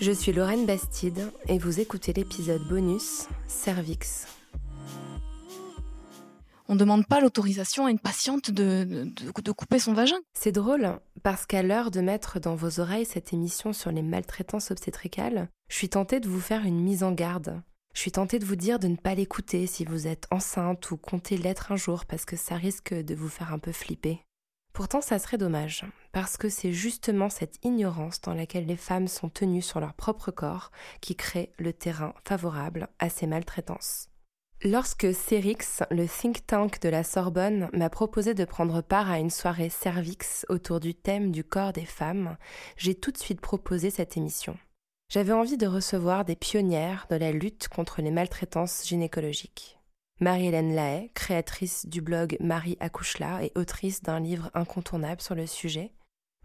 [0.00, 4.26] Je suis Lorraine Bastide et vous écoutez l'épisode bonus Cervix.
[6.68, 10.16] On ne demande pas l'autorisation à une patiente de, de- de couper son vagin.
[10.32, 14.70] C'est drôle parce qu'à l'heure de mettre dans vos oreilles cette émission sur les maltraitances
[14.70, 17.60] obstétricales, je suis tentée de vous faire une mise en garde.
[17.94, 20.96] Je suis tentée de vous dire de ne pas l'écouter si vous êtes enceinte ou
[20.96, 24.20] comptez l'être un jour parce que ça risque de vous faire un peu flipper.
[24.74, 29.28] Pourtant, ça serait dommage, parce que c'est justement cette ignorance dans laquelle les femmes sont
[29.28, 34.08] tenues sur leur propre corps qui crée le terrain favorable à ces maltraitances.
[34.64, 39.30] Lorsque Cerix, le think tank de la Sorbonne, m'a proposé de prendre part à une
[39.30, 42.36] soirée cervix autour du thème du corps des femmes,
[42.76, 44.58] j'ai tout de suite proposé cette émission.
[45.08, 49.73] J'avais envie de recevoir des pionnières de la lutte contre les maltraitances gynécologiques.
[50.20, 55.92] Marie-Hélène Lahaye, créatrice du blog Marie Accouchela et autrice d'un livre incontournable sur le sujet,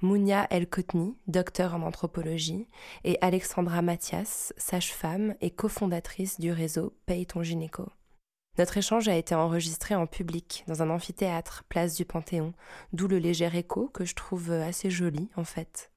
[0.02, 2.67] Mounia El Kotni, docteur en anthropologie,
[3.03, 7.90] et Alexandra Mathias, sage-femme et cofondatrice du réseau Paye ton gynéco.
[8.58, 12.53] Notre échange a été enregistré en public dans un amphithéâtre, place du Panthéon,
[12.92, 15.91] d'où le léger écho que je trouve assez joli en fait.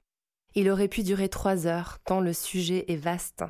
[0.55, 3.43] Il aurait pu durer trois heures, tant le sujet est vaste,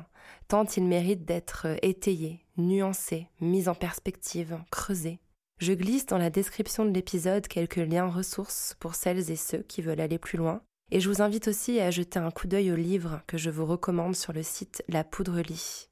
[0.47, 5.19] tant il mérite d'être étayé, nuancé, mis en perspective, creusé.
[5.59, 9.81] Je glisse dans la description de l'épisode quelques liens ressources pour celles et ceux qui
[9.81, 12.75] veulent aller plus loin, et je vous invite aussi à jeter un coup d'œil au
[12.75, 15.89] livre que je vous recommande sur le site La Poudre Lit.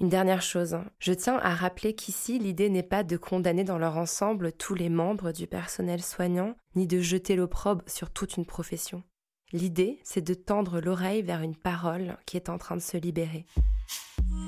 [0.00, 3.96] Une dernière chose, je tiens à rappeler qu'ici l'idée n'est pas de condamner dans leur
[3.96, 9.02] ensemble tous les membres du personnel soignant, ni de jeter l'opprobre sur toute une profession.
[9.52, 13.46] L'idée, c'est de tendre l'oreille vers une parole qui est en train de se libérer.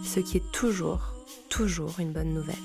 [0.03, 1.15] Ce qui est toujours,
[1.49, 2.57] toujours une bonne nouvelle.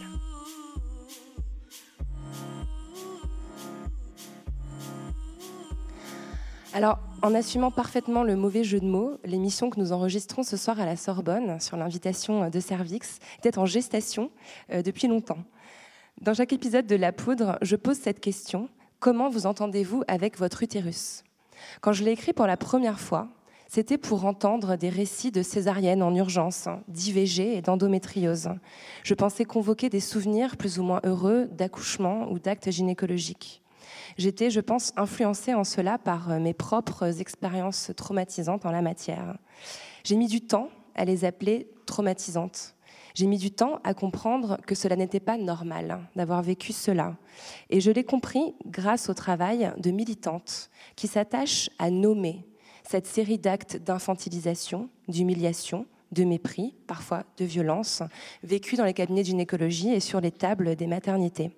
[6.74, 10.80] Alors, en assumant parfaitement le mauvais jeu de mots, l'émission que nous enregistrons ce soir
[10.80, 14.32] à la Sorbonne, sur l'invitation de Cervix, était en gestation
[14.72, 15.44] euh, depuis longtemps.
[16.20, 18.70] Dans chaque épisode de La Poudre, je pose cette question
[19.00, 21.24] comment vous entendez-vous avec votre utérus?
[21.81, 23.28] Quand je l'ai écrit pour la première fois,
[23.68, 28.50] c'était pour entendre des récits de césarienne en urgence, d'IVG et d'endométriose.
[29.03, 33.63] Je pensais convoquer des souvenirs plus ou moins heureux d'accouchement ou d'actes gynécologiques.
[34.18, 39.38] J'étais, je pense, influencée en cela par euh, mes propres expériences traumatisantes en la matière.
[40.03, 42.75] J'ai mis du temps à les appeler traumatisantes.
[43.13, 47.16] J'ai mis du temps à comprendre que cela n'était pas normal d'avoir vécu cela.
[47.69, 52.44] Et je l'ai compris grâce au travail de militantes qui s'attachent à nommer
[52.84, 58.03] cette série d'actes d'infantilisation, d'humiliation, de mépris, parfois de violence,
[58.44, 61.52] vécus dans les cabinets de gynécologie et sur les tables des maternités.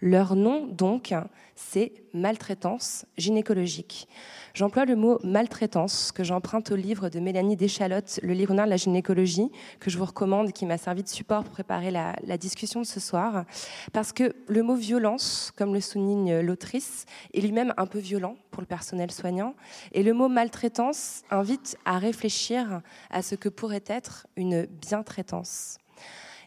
[0.00, 1.14] Leur nom, donc,
[1.54, 4.08] c'est maltraitance gynécologique.
[4.54, 8.70] J'emploie le mot maltraitance que j'emprunte au livre de Mélanie Deschalotte, Le livre noir de
[8.70, 9.50] la gynécologie,
[9.80, 12.86] que je vous recommande, qui m'a servi de support pour préparer la, la discussion de
[12.86, 13.44] ce soir.
[13.92, 18.60] Parce que le mot violence, comme le souligne l'autrice, est lui-même un peu violent pour
[18.60, 19.54] le personnel soignant.
[19.92, 25.78] Et le mot maltraitance invite à réfléchir à ce que pourrait être une bientraitance.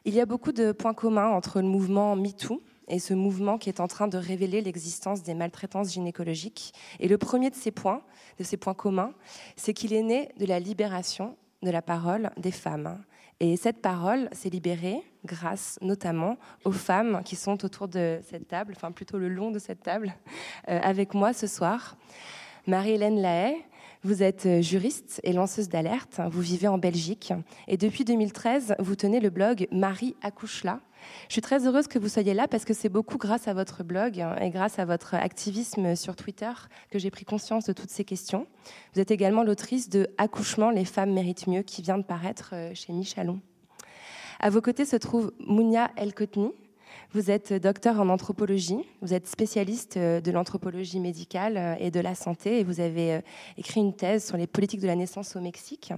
[0.05, 3.69] Il y a beaucoup de points communs entre le mouvement MeToo et ce mouvement qui
[3.69, 6.73] est en train de révéler l'existence des maltraitances gynécologiques.
[6.99, 8.01] Et le premier de ces points,
[8.37, 9.13] de ces points communs,
[9.55, 12.97] c'est qu'il est né de la libération de la parole des femmes.
[13.39, 18.73] Et cette parole s'est libérée grâce notamment aux femmes qui sont autour de cette table,
[18.75, 20.13] enfin plutôt le long de cette table,
[20.67, 21.95] euh, avec moi ce soir.
[22.67, 23.55] Marie-Hélène Lahaye,
[24.03, 27.33] vous êtes euh, juriste et lanceuse d'alerte, vous vivez en Belgique
[27.67, 30.81] et depuis 2013, vous tenez le blog Marie accouche là.
[31.27, 33.83] Je suis très heureuse que vous soyez là parce que c'est beaucoup grâce à votre
[33.83, 36.51] blog et grâce à votre activisme sur Twitter
[36.89, 38.47] que j'ai pris conscience de toutes ces questions.
[38.93, 42.71] Vous êtes également l'autrice de Accouchement, les femmes méritent mieux qui vient de paraître euh,
[42.73, 43.39] chez Michalon.
[44.39, 46.51] À vos côtés se trouve Mounia El-Kotni.
[47.11, 51.99] Vous êtes docteur en anthropologie, vous êtes spécialiste euh, de l'anthropologie médicale euh, et de
[51.99, 53.21] la santé et vous avez
[53.57, 55.93] écrit une thèse sur les politiques de la naissance au Mexique.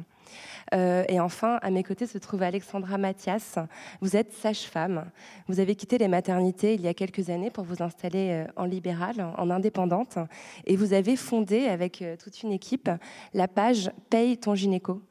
[0.74, 3.57] Et enfin, à mes côtés se trouve Alexandra Mathias.
[4.01, 5.10] Vous êtes sage-femme.
[5.48, 9.25] Vous avez quitté les maternités il y a quelques années pour vous installer en libérale,
[9.38, 10.18] en indépendante.
[10.66, 12.89] Et vous avez fondé avec toute une équipe
[13.33, 15.01] la page Paye ton gynéco,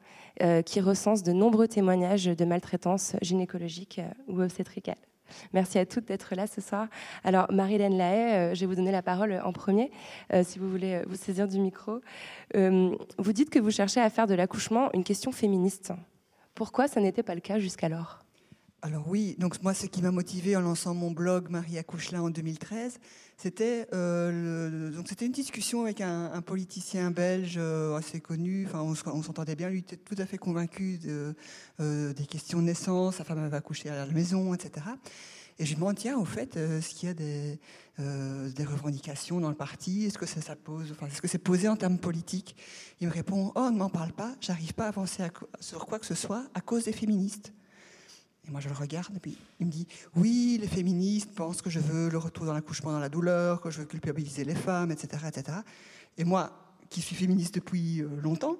[0.65, 4.97] qui recense de nombreux témoignages de maltraitance gynécologique ou obstétricale.
[5.53, 6.87] Merci à toutes d'être là ce soir.
[7.23, 9.91] Alors, Marie-Hélène Lahaye, euh, je vais vous donner la parole en premier,
[10.33, 12.01] euh, si vous voulez euh, vous saisir du micro.
[12.53, 15.93] vous dites que vous cherchez à faire de l'accouchement une question féministe.
[16.55, 18.19] Pourquoi ça n'était pas le cas jusqu'alors?
[18.83, 22.31] Alors oui, donc moi ce qui m'a motivé en lançant mon blog Marie accouche en
[22.31, 22.97] 2013,
[23.37, 28.65] c'était donc c'était une discussion avec un, politicien belge assez connu.
[28.65, 29.69] Enfin, on, s'entendait bien.
[29.69, 31.35] Lui était tout à fait convaincu de,
[31.79, 33.17] des questions de naissance.
[33.17, 34.85] Sa femme avait accouché à la maison, etc.
[35.59, 39.55] Et je lui demande, tiens, au fait, est-ce qu'il y a des, revendications dans le
[39.55, 40.05] parti?
[40.05, 42.55] Est-ce que ça, enfin, est-ce que c'est posé en termes politiques?
[42.99, 45.23] Il me répond, oh, ne m'en parle pas, j'arrive pas à avancer
[45.59, 47.53] sur quoi que ce soit à cause des féministes.
[48.51, 51.79] Moi, je le regarde, et puis il me dit Oui, les féministes pensent que je
[51.79, 55.23] veux le retour dans l'accouchement dans la douleur, que je veux culpabiliser les femmes, etc.
[55.27, 55.59] etc.
[56.17, 56.51] Et moi,
[56.89, 58.57] qui suis féministe depuis euh, longtemps,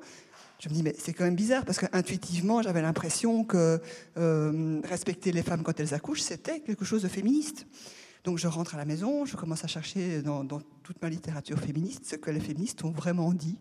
[0.59, 3.81] je me dis Mais c'est quand même bizarre, parce qu'intuitivement, j'avais l'impression que
[4.17, 7.67] euh, respecter les femmes quand elles accouchent, c'était quelque chose de féministe.
[8.23, 12.05] Donc je rentre à la maison, je commence à chercher dans, toute ma littérature féministe
[12.05, 13.57] ce que les féministes ont vraiment dit.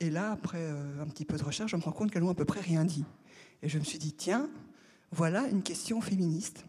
[0.00, 2.30] Et là, après euh, un petit peu de recherche, je me rends compte qu'elles n'ont
[2.30, 3.04] à peu près rien dit.
[3.62, 4.50] Et je me suis dit, tiens,
[5.12, 6.64] voilà une question féministe.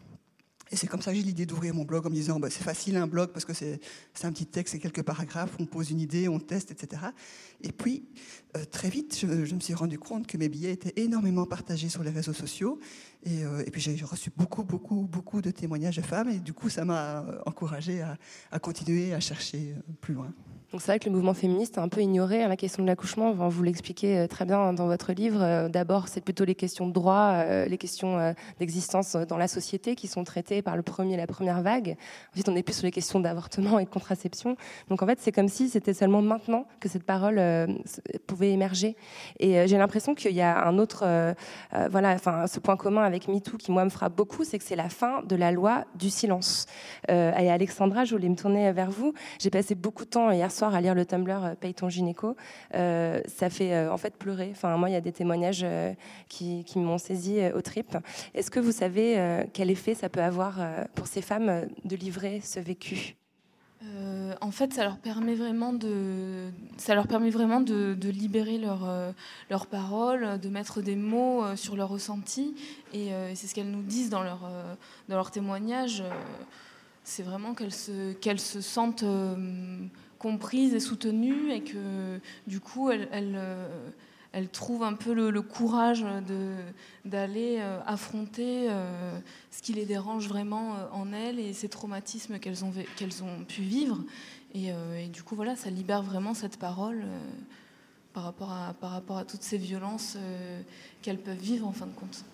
[0.70, 2.64] Et c'est comme ça que j'ai l'idée d'ouvrir mon blog en me disant bah, c'est
[2.64, 3.80] facile un blog parce que c'est
[4.24, 7.02] un petit texte, c'est quelques paragraphes, on pose une idée, on teste, etc.
[7.60, 8.08] Et puis,
[8.56, 12.02] euh, très vite, je, me suis rendu compte que mes billets étaient énormément partagés sur
[12.02, 12.80] les réseaux sociaux.
[13.24, 16.30] Et, euh, puis, j'ai reçu beaucoup, beaucoup, beaucoup de témoignages de femmes.
[16.30, 18.18] Et du coup, ça m'a encouragé à,
[18.50, 20.34] à continuer à chercher euh, plus loin.
[20.72, 22.88] Donc c'est vrai que le mouvement féministe a un peu ignoré hein, la question de
[22.88, 23.32] l'accouchement.
[23.32, 25.40] Vous l'expliquez euh, très bien dans votre livre.
[25.40, 29.94] Euh, d'abord, c'est plutôt les questions de droit, euh, les questions d'existence dans la société
[29.94, 31.96] qui sont traitées par le premier, la première vague.
[32.32, 34.56] Ensuite, on est plus sur les questions d'avortement et de contraception.
[34.88, 37.40] Donc en fait, c'est comme si c'était seulement maintenant que cette parole
[38.26, 38.96] pouvait émerger.
[39.38, 41.04] Et j'ai l'impression qu'il y a un autre,
[41.90, 44.76] voilà, enfin, ce point commun avec MeToo qui moi me frappe beaucoup, c'est que c'est
[44.76, 46.66] la fin de la loi du silence.
[47.08, 49.12] et Alexandra, je voulais me tourner vers vous.
[49.38, 52.36] J'ai passé beaucoup de temps hier soir à lire le Tumblr euh, Paye ton gynéco,
[52.74, 54.48] euh, ça fait euh, en fait pleurer.
[54.52, 55.66] Enfin, moi, il y a des témoignages
[56.28, 57.96] qui, m'ont saisi au trip.
[58.34, 60.60] Est-ce que vous savez quel effet ça peut avoir
[60.94, 63.16] pour ces femmes de livrer ce vécu?
[64.40, 68.88] En fait, ça leur permet vraiment de, ça leur permet vraiment de, libérer leurs
[69.50, 72.54] leur paroles, de mettre des mots sur leurs ressentis.
[72.92, 74.50] Et, c'est ce qu'elles nous disent dans leur,
[75.08, 76.02] dans leur témoignage.
[77.04, 79.04] c'est vraiment qu'elles se, qu'elles se sentent
[80.24, 86.02] comprise et soutenue et que du coup elle, elle, euh, trouve un peu le, courage
[87.04, 89.18] d'aller euh, affronter euh,
[89.50, 93.60] ce qui les dérange vraiment en elles et ces traumatismes qu'elles ont, qu'elles ont pu
[93.60, 94.02] vivre.
[94.54, 94.70] Et,
[95.12, 97.02] du coup, voilà, ça libère vraiment cette parole
[98.12, 100.16] par, rapport à, par rapport à toutes ces violences
[101.02, 102.24] qu'elles peuvent vivre en fin de compte.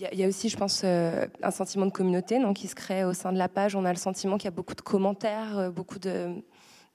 [0.00, 3.12] Il y, a aussi, je pense, un sentiment de communauté donc, qui se crée au
[3.12, 3.76] sein de la page.
[3.76, 6.42] On a le sentiment qu'il y a beaucoup de commentaires, beaucoup de,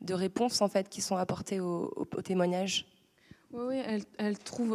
[0.02, 2.86] de réponses en fait qui sont apportées au, témoignage.
[3.52, 3.78] Oui,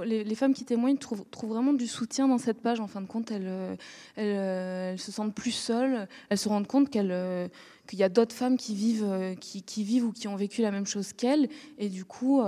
[0.04, 2.81] les, femmes qui témoignent trouvent, vraiment du soutien dans cette page.
[2.81, 3.76] En fin de compte, elles, euh,
[4.19, 6.09] euh, se sentent plus seules.
[6.28, 7.49] Elles se rendent compte euh,
[7.87, 10.87] qu'il y a d'autres femmes qui vivent, qui, vivent ou qui ont vécu la même
[10.87, 11.49] chose qu'elles.
[11.78, 12.43] Et du coup,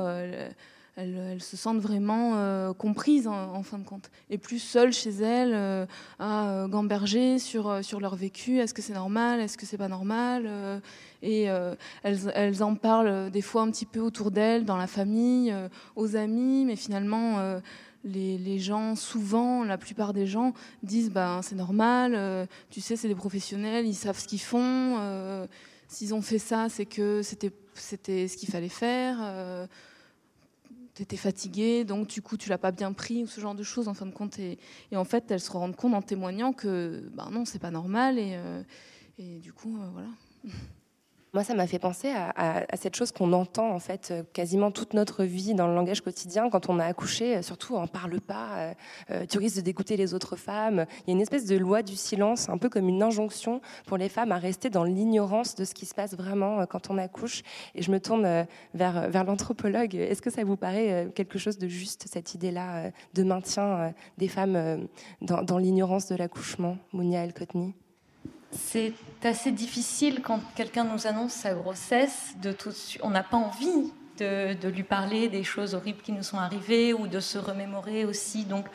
[0.97, 5.53] elles, se sentent vraiment euh, comprises en, fin de compte, et plus seules chez elles
[5.55, 5.87] euh,
[6.19, 8.59] à euh, gamberger sur, sur leur vécu.
[8.59, 9.41] Est-ce que c'est normal?
[9.41, 10.81] Est-ce que c'est pas normal?
[11.23, 11.45] Et
[12.03, 15.55] elles, elles, en parlent des fois un petit peu autour d'elles, dans la famille,
[15.95, 17.61] aux amis, mais finalement.
[18.05, 20.53] Les, les, gens, souvent, la plupart des gens
[20.85, 25.49] disent ben, c'est normal, tu sais, c'est des professionnels, ils savent ce qu'ils font.
[25.89, 29.19] S'ils ont fait ça, c'est que c'était ce qu'il fallait faire
[30.97, 33.63] tu étais fatiguée, donc du coup tu l'as pas bien pris, ou ce genre de
[33.63, 34.39] choses en fin de compte.
[34.39, 34.59] Et,
[34.95, 38.35] en fait, elles se rendent compte en témoignant que ben non, c'est pas normal, et,
[38.35, 38.63] euh,
[39.19, 40.09] et du coup, euh, voilà.
[41.37, 44.95] Moi, ça m'a fait penser à, cette chose qu'on entend en fait euh, quasiment toute
[44.95, 47.37] notre vie dans le langage quotidien quand on a accouché.
[47.37, 48.73] Euh, surtout, on parle pas.
[49.11, 50.87] Euh, tu risques de dégoûter les autres femmes.
[51.01, 53.99] Il y a une espèce de loi du silence, un peu comme une injonction pour
[53.99, 57.43] les femmes à rester dans l'ignorance de ce qui se passe vraiment quand on accouche.
[57.75, 59.95] Et je me tourne vers, l'anthropologue.
[59.95, 64.89] Est-ce que ça vous paraît quelque chose de juste cette idée-là de maintien des femmes
[65.21, 67.75] dans, dans l'ignorance de l'accouchement, Mounia El Kotni
[68.57, 72.35] c'est assez difficile quand quelqu'un nous annonce sa grossesse.
[73.03, 77.07] On n'a pas envie de, lui parler des choses horribles qui nous sont arrivées ou
[77.07, 78.45] de se remémorer aussi.
[78.45, 78.67] Donc,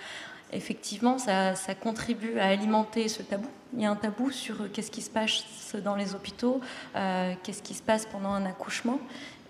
[0.51, 3.47] effectivement, ça, contribue à alimenter ce tabou.
[3.73, 6.59] Il y a un tabou sur qu'est-ce qui se passe dans les hôpitaux,
[6.95, 8.99] euh, qu'est-ce qui se passe pendant un accouchement.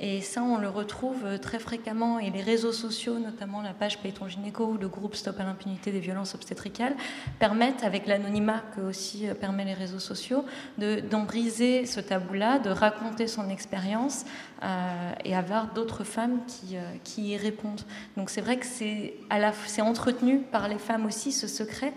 [0.04, 2.18] Et ça, on le retrouve euh, très fréquemment.
[2.18, 5.92] Et les réseaux sociaux, notamment la page Payton Gynéco ou le groupe Stop à l'impunité
[5.92, 6.96] des violences obstétricales,
[7.38, 10.44] permettent, avec l'anonymat que aussi euh, permet les réseaux sociaux,
[10.80, 14.26] d'en briser ce tabou-là, de raconter son expérience
[14.64, 17.82] euh, et avoir d'autres femmes qui, qui y répondent.
[18.18, 21.94] Donc c'est vrai que c'est entretenu par les femmes aussi, ce secret,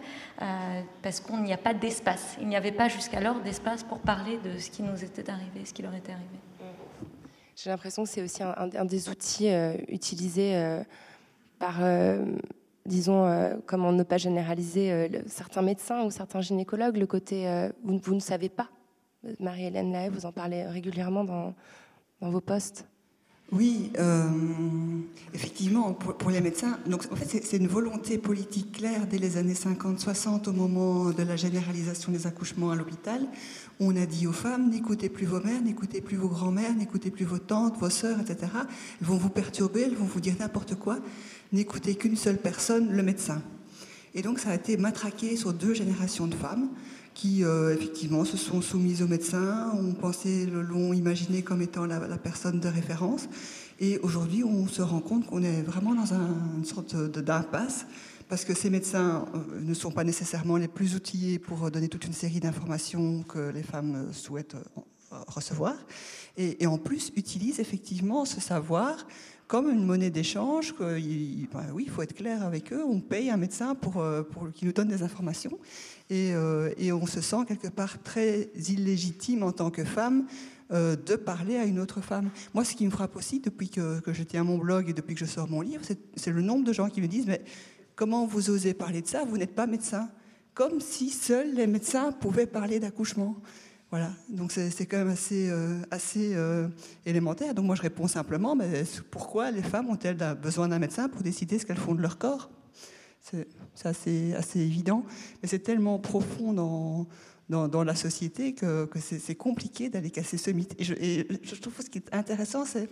[1.03, 2.37] parce qu'il n'y a pas d'espace.
[2.41, 5.73] Il n'y avait pas jusqu'alors d'espace pour parler de ce qui nous était arrivé, ce
[5.73, 6.39] qui leur était arrivé.
[7.57, 10.83] J'ai l'impression que c'est aussi un, des outils euh, utilisés euh,
[11.59, 12.25] par, euh,
[12.85, 17.47] disons, comment ne pas généraliser certains médecins ou certains gynécologues, le côté
[17.85, 18.69] vous, vous, ne savez pas.
[19.39, 21.55] Marie-Hélène Lahaye, vous en parlez régulièrement dans,
[22.21, 22.87] dans vos postes.
[23.55, 24.29] Oui, euh,
[25.33, 30.49] effectivement, pour, les médecins, donc en c'est une volonté politique claire dès les années 50-60,
[30.49, 33.25] au moment de la généralisation des accouchements à l'hôpital.
[33.79, 37.25] On a dit aux femmes n'écoutez plus vos mères, n'écoutez plus vos grands-mères, n'écoutez plus
[37.25, 38.51] vos tantes, vos sœurs, etc.
[39.01, 40.99] Elles vont vous perturber, elles vont vous dire n'importe quoi.
[41.53, 43.41] N'écoutez qu'une seule personne, le médecin.
[44.17, 46.71] Et donc, ça a été matraqué sur deux générations de femmes
[47.15, 52.01] qui euh, effectivement se sont soumises aux médecins, ont pensé, l'ont imaginé comme étant la,
[52.19, 53.29] personne de référence.
[53.81, 57.87] Et aujourd'hui, on se rend compte qu'on est vraiment dans une sorte d'impasse
[58.29, 62.05] parce que ces médecins euh, ne sont pas nécessairement les plus outillés pour donner toute
[62.05, 64.57] une série d'informations que les femmes souhaitent
[65.29, 65.75] recevoir.
[66.37, 69.07] Et, en plus, utilisent effectivement ce savoir
[69.47, 70.75] comme une monnaie d'échange.
[70.79, 70.97] Ben
[71.73, 72.83] oui, il faut être clair avec eux.
[72.85, 75.59] On paye un médecin pour, pour qu'il nous donne des informations.
[76.13, 80.27] Euh, et, on se sent quelque part très illégitime en tant que femme
[80.71, 82.31] euh, de parler à une autre femme.
[82.53, 85.21] Moi, ce qui me frappe aussi depuis que, je tiens mon blog et depuis que
[85.21, 85.83] je sors mon livre,
[86.15, 87.43] c'est le nombre de gens qui me disent Mais
[87.97, 89.25] comment vous osez parler de ça?
[89.25, 90.11] Vous n'êtes pas médecin.
[90.53, 93.37] Comme si seuls les médecins pouvaient parler d'accouchement.
[93.91, 96.37] Voilà, donc c'est quand même assez, euh, assez
[97.07, 97.55] élémentaire.
[97.55, 101.59] Donc moi je réponds simplement, mais pourquoi les femmes ont-elles besoin d'un médecin pour décider
[101.59, 102.51] ce qu'elles font de leur corps?
[103.21, 103.47] C'est
[103.85, 105.05] assez, assez, évident,
[105.43, 107.07] mais c'est tellement profond dans,
[107.69, 110.75] dans, la société que, c'est compliqué d'aller casser ce mythe.
[110.79, 112.89] Et je, trouve ce qui est intéressant, c'est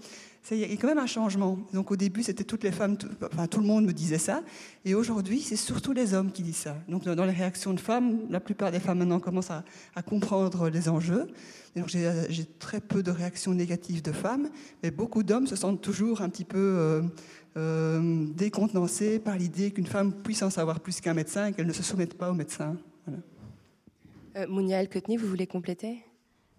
[0.46, 1.58] qu'il y a quand même un changement.
[1.72, 2.96] Donc au début, c'était toutes les femmes,
[3.32, 4.42] enfin tout le monde me disait ça,
[4.84, 6.76] et aujourd'hui, c'est surtout les hommes qui disent ça.
[6.88, 9.64] Donc dans les réactions de femmes, la plupart des femmes maintenant commencent à,
[10.02, 11.28] comprendre les enjeux.
[11.76, 14.50] donc j'ai très peu de réactions négatives de femmes,
[14.82, 16.58] mais beaucoup d'hommes se sentent toujours un petit peu...
[16.58, 17.02] Euh,
[17.58, 21.72] euh, décontenancée par l'idée qu'une femme puisse en savoir plus qu'un médecin et qu'elle ne
[21.74, 22.78] se soumette pas au médecin.
[24.36, 26.04] Euh, Mounia El vous voulez compléter?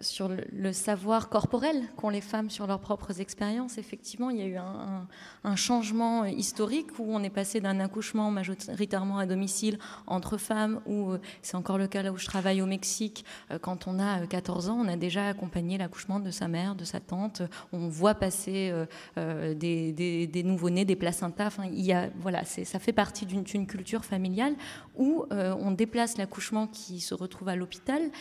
[0.03, 3.77] Sur le, savoir corporel qu'ont les femmes sur leurs propres expériences.
[3.77, 9.17] Effectivement, il y a eu un, changement historique où on est passé d'un accouchement majoritairement
[9.17, 12.65] à domicile entre femmes, où euh, c'est encore le cas là où je travaille au
[12.65, 13.23] Mexique.
[13.51, 16.75] Euh, quand on a 14 euh, ans, on a déjà accompagné l'accouchement de sa mère,
[16.75, 17.43] de sa tante.
[17.71, 18.73] On voit passer
[19.15, 21.47] des, des, nouveau-nés, des placentas.
[21.47, 24.55] Enfin, il y a, voilà, ça fait partie d'une culture familiale
[24.95, 28.11] où on déplace l'accouchement qui se retrouve à l'hôpital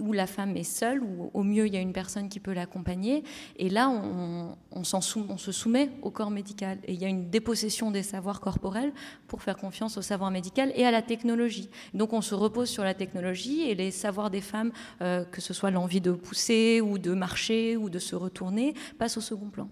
[0.00, 2.52] où la femme est seule, ou au mieux il y a une personne qui peut
[2.52, 3.24] l'accompagner.
[3.56, 6.78] Et là, on, se soumet au corps médical.
[6.84, 8.92] Et il y a une dépossession des savoirs corporels
[9.28, 11.68] pour faire confiance au savoir médical et à la technologie.
[11.92, 15.54] Donc on se repose sur la technologie et les savoirs des femmes, euh, que ce
[15.54, 19.68] soit l'envie de pousser ou de marcher ou de se retourner, passent au second plan.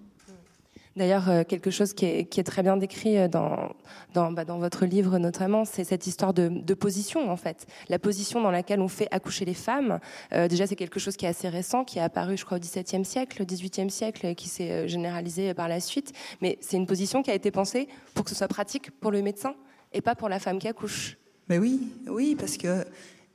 [0.97, 3.75] D'ailleurs, euh, quelque chose qui est, très bien décrit euh, dans,
[4.15, 7.67] bah, dans, votre livre notamment, c'est cette histoire de, position en fait.
[7.89, 10.01] La position dans laquelle on fait accoucher les femmes,
[10.33, 12.61] euh, déjà c'est quelque chose qui est assez récent, qui est apparu je crois au
[12.61, 16.13] XVIIe siècle, au XVIIIe siècle, et qui s'est généralisé par la suite.
[16.43, 19.23] Mais c'est une position qui a été pensée pour que ce soit pratique pour le
[19.23, 19.55] médecin
[19.93, 21.17] et pas pour la femme qui accouche.
[21.49, 22.85] Mais oui, oui, parce que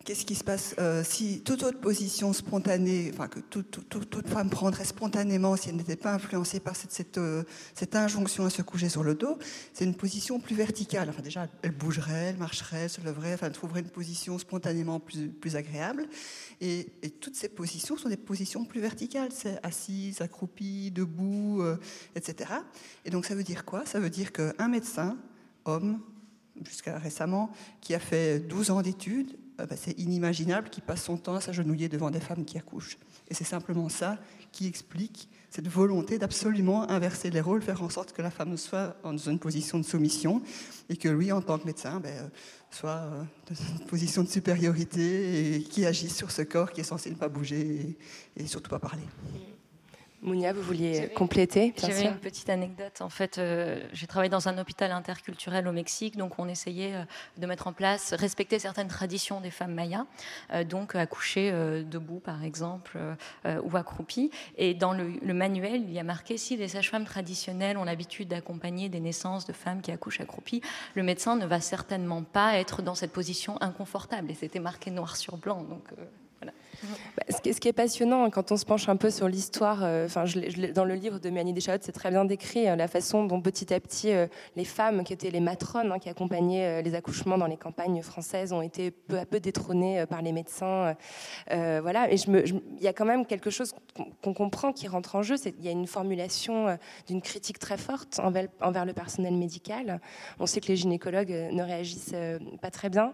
[0.07, 4.85] qu'est-ce qui se passe euh, si toute autre position spontanée, enfin que toute, femme prendrait
[4.85, 6.75] spontanément si elle n'était pas influencée par
[7.17, 7.43] euh,
[7.75, 9.37] cette injonction à se coucher sur le dos,
[9.73, 11.09] c'est une position plus verticale.
[11.09, 15.01] Enfin déjà, elle bougerait, elle marcherait, elle se leverait, enfin elle trouverait une position spontanément
[15.01, 16.07] plus, agréable.
[16.61, 16.87] Et,
[17.19, 19.31] toutes ces positions sont des positions plus verticales.
[19.33, 21.75] C'est assise, accroupie, debout, euh,
[22.15, 22.51] etc.
[23.03, 23.85] Et donc ça veut dire quoi?
[23.85, 25.17] Ça veut dire qu'un médecin,
[25.65, 25.99] homme,
[26.63, 31.35] jusqu'à récemment, qui a fait 12 ans d'études, bah, c'est inimaginable qu'il passe son temps
[31.35, 32.97] à s'agenouiller devant des femmes qui accouchent.
[33.29, 34.17] Et c'est simplement ça
[34.51, 38.95] qui explique cette volonté d'absolument inverser les rôles, faire en sorte que la femme soit
[39.03, 40.41] dans une position de soumission
[40.89, 42.27] et que lui, en tant que médecin, ben, euh,
[42.69, 46.85] soit euh, dans une position de supériorité et qui agisse sur ce corps qui est
[46.85, 47.97] censé ne pas bouger
[48.35, 49.03] et surtout pas parler.
[50.23, 53.01] Mounia, vous vouliez compléter J'avais une petite anecdote.
[53.01, 57.03] En fait, euh, j'ai travaillé dans un hôpital interculturel au Mexique, donc on essayait euh,
[57.37, 60.05] de mettre en place, respecter certaines traditions des femmes mayas,
[60.53, 61.51] euh, donc accoucher
[61.85, 62.97] debout par exemple
[63.45, 64.31] ou accroupie.
[64.57, 68.29] Et dans le, le manuel, il y a marqué si les sages-femmes traditionnelles ont l'habitude
[68.29, 70.61] d'accompagner des naissances de femmes qui accouchent accroupies,
[70.95, 74.31] le médecin ne va certainement pas être dans cette position inconfortable.
[74.31, 75.63] Et c'était marqué noir sur blanc.
[75.63, 75.83] Donc
[77.29, 79.79] ce, qui, ce qui est passionnant hein, quand on se penche un peu sur l'histoire,
[79.83, 80.25] euh, enfin,
[80.73, 83.73] dans le livre de Mélanie Deschalottes, c'est très bien décrit euh, la façon dont petit
[83.73, 87.47] à petit euh, les femmes qui étaient les matrones, hein, qui accompagnaient les accouchements dans
[87.47, 90.95] les campagnes françaises, ont été peu à peu détrônées par les médecins.
[91.49, 93.73] voilà, et il y a quand même quelque chose
[94.23, 98.19] qu'on comprend qui rentre en jeu, qu'il y a une formulation d'une critique très forte
[98.19, 99.99] envers, le personnel médical.
[100.39, 102.15] On sait que les gynécologues ne réagissent
[102.61, 103.13] pas très bien.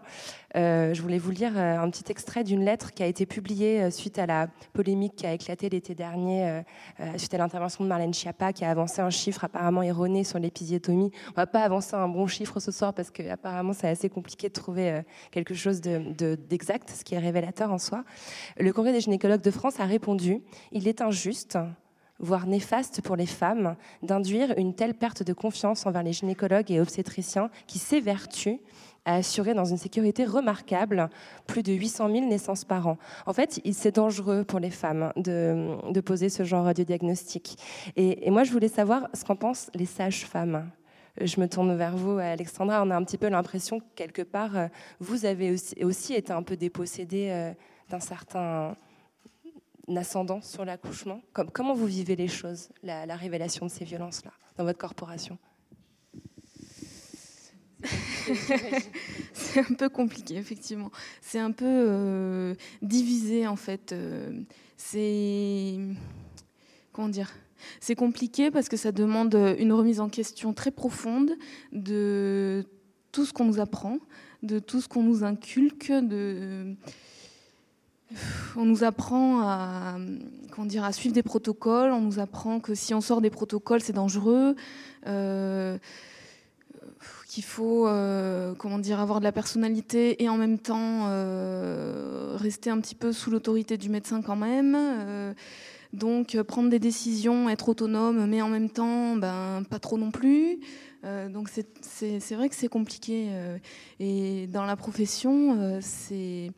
[0.54, 4.18] Je voulais vous lire un petit extrait d'une lettre qui a été publiée euh, suite
[4.18, 6.62] à la polémique qui a éclaté l'été dernier, euh,
[7.00, 10.38] euh, suite à l'intervention de Marlène Schiappa, qui a avancé un chiffre apparemment erroné sur
[10.38, 11.10] l'épisiotomie.
[11.30, 14.48] On va pas avancer un bon chiffre ce soir parce que apparemment c'est assez compliqué
[14.48, 18.04] de trouver quelque chose de- de- d'exact, ce qui est révélateur en soi.
[18.58, 20.40] Le Congrès des gynécologues de France a répondu
[20.72, 21.58] il est injuste
[22.20, 26.80] voire néfaste pour les femmes, d'induire une telle perte de confiance envers les gynécologues et
[26.80, 28.60] obstétriciens qui s'évertuent
[29.04, 31.08] à assurer dans une sécurité remarquable
[31.46, 32.98] plus de 800 000 naissances par an.
[33.26, 37.56] En fait, c'est dangereux pour les femmes de, poser ce genre de diagnostic.
[37.96, 40.70] Et, moi, je voulais savoir ce qu'en pensent les sages-femmes.
[41.20, 42.82] Je me tourne vers vous, Alexandra.
[42.82, 44.66] On a un petit peu l'impression que quelque part, euh,
[44.98, 47.52] vous avez aussi, été un peu dépossédée euh,
[47.88, 48.76] d'un certain
[49.94, 51.20] ascendant sur l'accouchement.
[51.32, 55.38] Comme- Comment vous vivez les choses, la révélation de ces violences-là, dans votre corporation?
[59.32, 60.90] C'est un peu compliqué, effectivement.
[61.20, 63.92] C'est un peu euh, divisé, en fait.
[63.92, 64.30] Euh,
[64.76, 65.78] c'est.
[66.92, 67.32] Comment dire
[67.80, 71.32] C'est compliqué parce que ça demande une remise en question très profonde
[71.72, 72.64] de
[73.12, 73.98] tout ce qu'on nous apprend,
[74.42, 75.92] de tout ce qu'on nous inculque.
[78.56, 79.96] On nous apprend à,
[80.50, 83.80] comment dire, à suivre des protocoles, on nous apprend que si on sort des protocoles,
[83.80, 84.54] c'est dangereux.
[85.06, 85.78] Euh,
[87.34, 92.70] qu'il faut euh, comment dire avoir de la personnalité et en même temps euh, rester
[92.70, 94.76] un petit peu sous l'autorité du médecin quand même.
[94.78, 95.34] Euh,
[95.92, 100.60] donc prendre des décisions être autonome mais en même temps ben pas trop non plus.
[101.32, 103.28] Donc c'est- vrai que c'est compliqué
[104.00, 106.50] et dans la profession c'est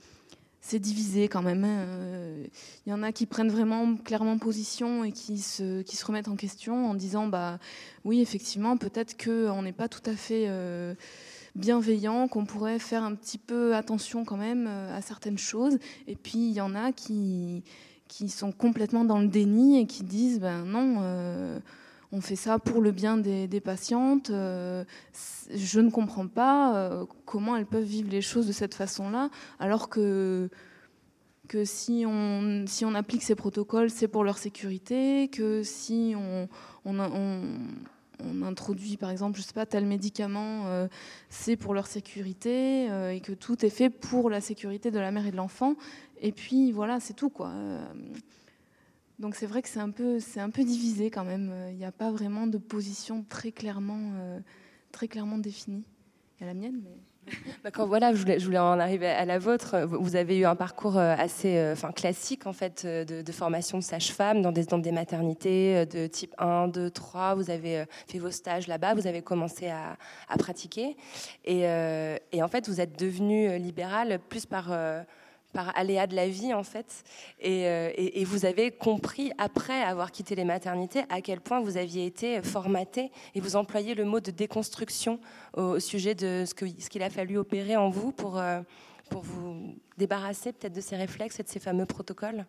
[0.66, 1.64] c'est divisé quand même.
[1.64, 1.84] hein.
[1.88, 2.46] Euh,
[2.86, 6.26] Il y en a qui prennent vraiment clairement position et qui se, qui se remettent
[6.28, 7.58] en question en disant bah
[8.04, 10.94] oui effectivement peut-être qu'on n'est pas tout à fait euh,
[11.54, 15.78] bienveillant, qu'on pourrait faire un petit peu attention quand même euh, à certaines choses.
[16.08, 17.62] Et puis il y en a qui
[18.08, 21.60] qui sont complètement dans le déni et qui disent ben non.
[22.12, 24.30] On fait ça pour le bien des, patientes.
[24.30, 24.84] euh,
[25.54, 29.88] je ne comprends pas euh, comment elles peuvent vivre les choses de cette façon-là, alors
[29.88, 30.48] que,
[31.48, 36.48] que si, on, si on applique ces protocoles, c'est pour leur sécurité, que si on,
[36.84, 37.42] on,
[38.42, 40.88] introduit, par exemple, je sais pas, tel médicament, euh,
[41.28, 45.26] c'est pour leur sécurité, et que tout est fait pour la sécurité de la mère
[45.26, 45.74] et de l'enfant.
[46.20, 47.52] Et puis voilà, c'est tout quoi.
[49.18, 51.50] Donc c'est vrai que c'est un peu, c'est un peu divisé quand même.
[51.50, 54.38] Euh, Il n'y a pas vraiment de position très clairement, euh,
[54.92, 55.84] très clairement définie.
[56.38, 57.32] Il y a la mienne, mais.
[57.64, 59.84] D'accord, voilà, je voulais, je voulais en arriver à la vôtre.
[59.86, 64.42] Vous avez eu un parcours euh, assez enfin, classique en fait, de, formation de sage-femme
[64.42, 67.34] dans des, dans des maternités de type 1, 2, 3.
[67.34, 69.96] Vous avez fait vos stages là-bas, vous avez commencé à,
[70.28, 70.96] à pratiquer.
[71.44, 74.70] Et, et en fait, vous êtes devenue libérale plus par,
[75.56, 77.02] par aléa de la vie en fait.
[77.40, 81.78] Et, euh, et- vous avez compris, après avoir quitté les maternités, à quel point vous
[81.78, 85.18] aviez été formaté et vous employez le mot de déconstruction
[85.56, 88.60] au, sujet de ce qu'il a fallu opérer en vous pour, euh,
[89.08, 92.44] pour vous débarrasser peut-être de ces réflexes et de ces fameux protocoles?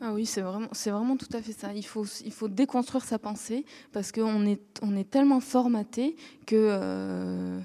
[0.00, 1.72] Ah oui, c'est vraiment, tout à fait ça.
[1.72, 7.60] Il faut, déconstruire sa pensée parce qu'on est, tellement formaté que euh,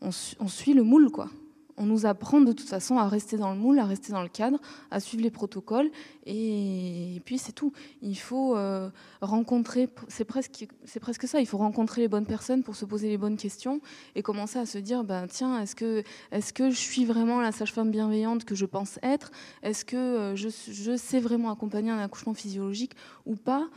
[0.00, 1.28] on, suit le moule, quoi
[1.76, 4.28] on nous apprend de toute façon à rester dans le moule, à rester dans le
[4.28, 4.58] cadre,
[4.90, 5.90] à suivre les protocoles,
[6.24, 7.72] et, puis c'est tout.
[8.02, 10.66] Il faut euh, rencontrer, c'est presque,
[11.26, 13.80] ça, il faut rencontrer les bonnes personnes pour se poser les bonnes questions
[14.14, 18.44] et commencer à se dire, ben, tiens, est-ce que, je suis vraiment la sage-femme bienveillante
[18.44, 19.30] que je pense être?
[19.62, 22.92] Est-ce que euh, je, je sais vraiment accompagner un accouchement physiologique
[23.24, 23.68] ou pas?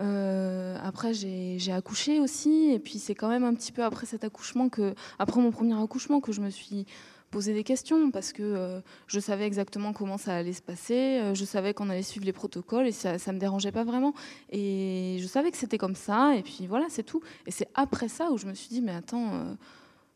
[0.00, 4.24] Euh, après, j'ai accouché aussi, et puis c'est quand même un petit peu après cet
[4.24, 6.86] accouchement que, après mon premier accouchement, que je me suis
[7.30, 11.34] poser des questions parce que euh, je savais exactement comment ça allait se passer, euh,
[11.34, 14.14] je savais qu'on allait suivre les protocoles et ça, ne me dérangeait pas vraiment.
[14.50, 17.22] Et je savais que c'était comme ça, et puis voilà, c'est tout.
[17.46, 19.54] Et c'est après ça où je me suis dit, mais attends, euh,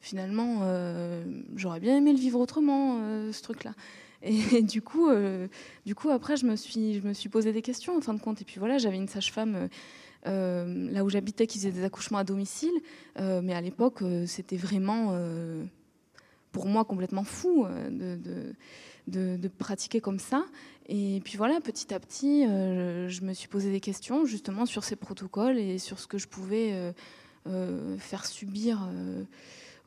[0.00, 0.60] finalement,
[1.56, 2.98] j'aurais bien aimé le vivre autrement,
[3.32, 3.72] ce truc-là.
[4.22, 5.08] Et, du coup,
[5.86, 8.20] du coup, après, je me suis, je me suis posé des questions en fin de
[8.20, 8.42] compte.
[8.42, 9.70] Et puis voilà, j'avais une sage-femme.
[10.26, 12.74] là où j'habitais qui faisait des accouchements à domicile,
[13.18, 15.16] mais à l'époque c'était vraiment
[16.54, 18.16] pour moi complètement fou euh,
[19.08, 20.44] de, de, pratiquer comme ça.
[20.88, 24.84] Et puis voilà, petit à petit, euh, je me suis posé des questions justement sur
[24.84, 26.92] ces protocoles et sur ce que je pouvais
[27.46, 28.88] euh, faire subir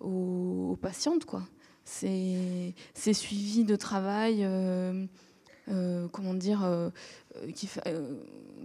[0.01, 1.23] aux, patientes.
[1.25, 1.47] Quoi.
[1.86, 4.45] C'est, c'est suivi de travail.
[6.12, 6.91] comment dire,
[7.56, 7.69] qu'il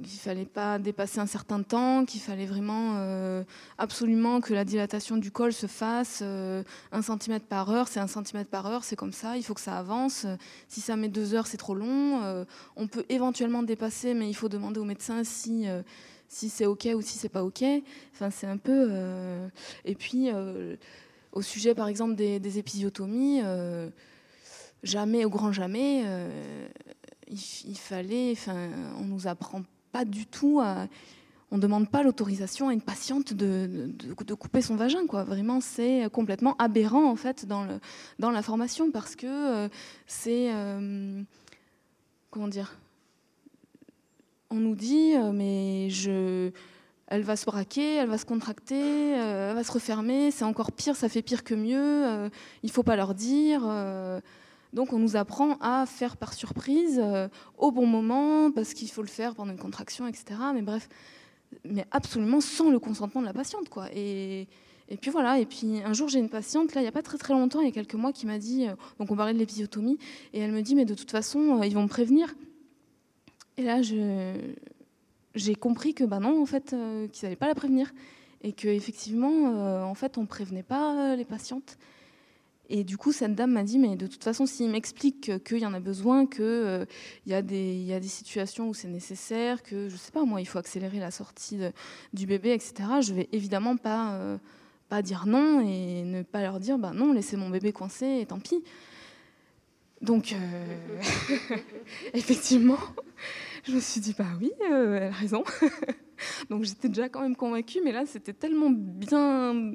[0.00, 3.44] ne fallait pas dépasser un certain temps, qu'il fallait vraiment euh,
[3.78, 8.06] absolument que la dilatation du col se fasse euh, un centimètre par heure, c'est un
[8.06, 10.26] centimètre par heure, c'est comme ça, il faut que ça avance.
[10.68, 12.22] Si ça met deux heures, c'est trop long.
[12.22, 12.44] Euh,
[12.76, 15.66] on peut éventuellement dépasser, mais il faut demander au médecin si
[16.28, 17.62] si c'est ok ou si c'est pas ok.
[18.14, 18.90] Enfin, c'est un peu.
[19.84, 20.30] Et puis
[21.32, 23.42] au sujet, par exemple, des épisiotomies,
[24.82, 26.04] jamais au grand jamais
[27.32, 28.68] il, fallait, enfin,
[28.98, 30.86] on nous apprend pas du tout à,
[31.52, 33.90] on demande pas l'autorisation à une patiente de,
[34.26, 35.22] de, couper son vagin, quoi.
[35.22, 37.78] Vraiment, c'est complètement aberrant en fait dans le
[38.18, 39.68] dans la formation parce que euh,
[40.06, 41.22] c'est euh,
[42.30, 42.78] comment dire.
[44.50, 46.50] On nous dit, euh, mais je,
[47.06, 50.30] elle va se braquer, elle va se contracter, elle va se refermer.
[50.30, 52.30] C'est encore pire, ça fait pire que mieux.
[52.62, 53.62] il faut pas leur dire.
[54.72, 59.02] Donc on nous apprend à faire par surprise, euh, au bon moment, parce qu'il faut
[59.02, 60.24] le faire pendant une contraction, etc.
[60.54, 60.88] Mais bref,
[61.64, 63.68] mais absolument sans le consentement de la patiente.
[63.68, 63.88] Quoi.
[63.94, 64.48] Et,
[64.88, 67.02] et puis voilà, et puis un jour j'ai une patiente, là il n'y a pas
[67.02, 69.34] très très longtemps, il y a quelques mois, qui m'a dit, euh, donc on parlait
[69.34, 69.98] de l'épisiotomie,
[70.32, 72.34] et elle me dit, mais de toute façon, euh, ils vont me prévenir.
[73.58, 76.74] Et là, j'ai compris que, ben non, en fait,
[77.12, 77.92] qu'ils n'allaient pas la prévenir.
[78.40, 81.76] Et qu'effectivement, en fait, on ne prévenait pas les patientes.
[82.68, 85.66] Et du coup, cette dame m'a dit, mais de toute façon, s'il m'explique qu'il y
[85.66, 86.84] en a besoin, qu'il euh,
[87.26, 90.98] y, a des, situations où c'est nécessaire, que, je sais pas, moi, il faut accélérer
[90.98, 91.58] la sortie
[92.12, 94.38] du bébé, etc., je vais évidemment pas, euh,
[94.88, 98.26] pas dire non et ne pas leur dire, bah non, laissez mon bébé coincé et
[98.26, 98.62] tant pis.
[100.00, 101.56] Donc, euh,
[102.14, 102.78] effectivement,
[103.64, 105.44] je me suis dit, bah oui, elle a raison.
[106.50, 109.72] Donc j'étais déjà quand même convaincue, mais là, c'était tellement bien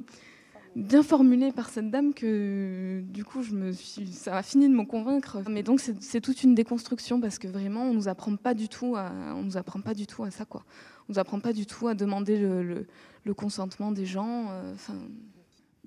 [0.78, 4.84] bien formulé par cette dame que du coup je me ça a fini de me
[4.84, 5.38] convaincre.
[5.48, 8.96] Mais donc c'est toute une déconstruction parce que vraiment on nous apprend pas du tout
[8.96, 10.62] on nous apprend pas du tout à ça quoi.
[11.08, 12.86] On nous apprend pas du tout à demander le,
[13.34, 14.46] consentement des gens.
[14.50, 14.74] Euh,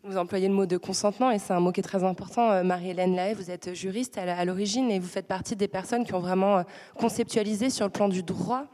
[0.03, 2.51] vous employez le mot de consentement et c'est un mot qui est très important.
[2.51, 6.13] Euh, Marie-Hélène Lahaye, vous êtes juriste à l'origine et vous faites partie des personnes qui
[6.13, 6.63] ont vraiment euh,
[6.95, 8.65] conceptualisé sur le plan du droit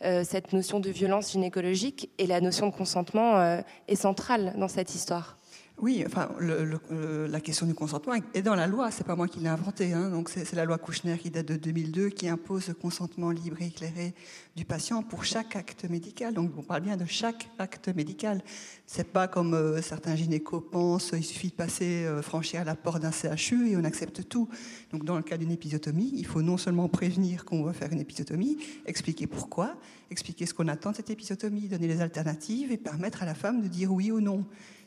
[0.00, 5.36] cette notion de violence gynécologique et la notion de consentement est centrale dans cette histoire.
[5.78, 8.90] Oui, enfin, la question du consentement est dans la loi.
[8.90, 9.92] C'est pas moi qui l'ai inventé.
[9.92, 10.10] Hein.
[10.26, 14.14] c'est la loi Kouchner qui date de 2002 qui impose le consentement libre et éclairé
[14.56, 16.32] du patient pour chaque acte médical.
[16.32, 18.42] Donc on parle bien de chaque acte médical.
[18.86, 21.12] C'est pas comme euh, certains gynécos pensent.
[21.14, 24.48] Il suffit de passer, euh, franchir la porte d'un CHU et on accepte tout.
[24.92, 28.00] Donc dans le cas d'une épisiotomie, il faut non seulement prévenir qu'on va faire une
[28.00, 29.76] épisiotomie, expliquer pourquoi,
[30.10, 33.60] expliquer ce qu'on attend de cette épisiotomie, donner les alternatives et permettre à la femme
[33.60, 34.46] de dire oui ou non.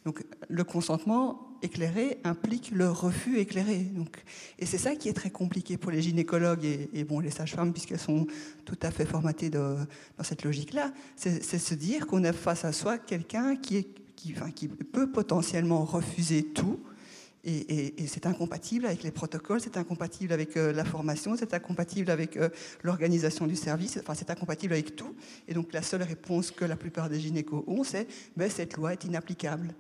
[0.10, 3.86] Donc le consentement éclairé implique le refus éclairé.
[4.58, 6.89] Et c'est ça qui est très compliqué pour les gynécologues et,
[7.22, 8.26] les sages-femmes, puisqu'elles sont
[8.65, 9.86] tout à fait formatées dans
[10.24, 10.91] cette logique-là.
[11.15, 13.84] C'est se dire qu'on a face à soi quelqu'un qui
[14.91, 16.80] peut potentiellement refuser tout.
[17.45, 22.36] Et, c'est incompatible avec les protocoles, c'est incompatible avec euh, la formation, c'est incompatible avec
[22.36, 22.50] euh,
[22.84, 25.15] l'organisation du service, enfin c'est incompatible avec tout.
[25.48, 28.91] Et donc la seule réponse que la plupart des gynécos ont, c'est ben, cette loi
[28.91, 29.74] est inapplicable.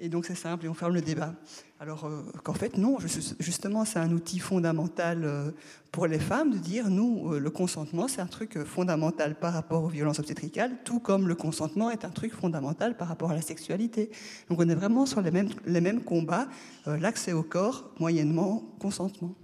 [0.00, 1.34] Et donc c'est simple et on ferme le débat.
[1.78, 2.98] Alors euh, qu'en fait non,
[3.38, 5.50] justement c'est un outil fondamental euh,
[5.92, 9.84] pour les femmes de dire nous euh, le consentement c'est un truc fondamental par rapport
[9.84, 13.42] aux violences obstétricales, tout comme le consentement est un truc fondamental par rapport à la
[13.42, 14.10] sexualité.
[14.48, 16.48] Donc on est vraiment sur les mêmes, les mêmes combats,
[16.86, 19.34] l'accès au corps, moyennement consentement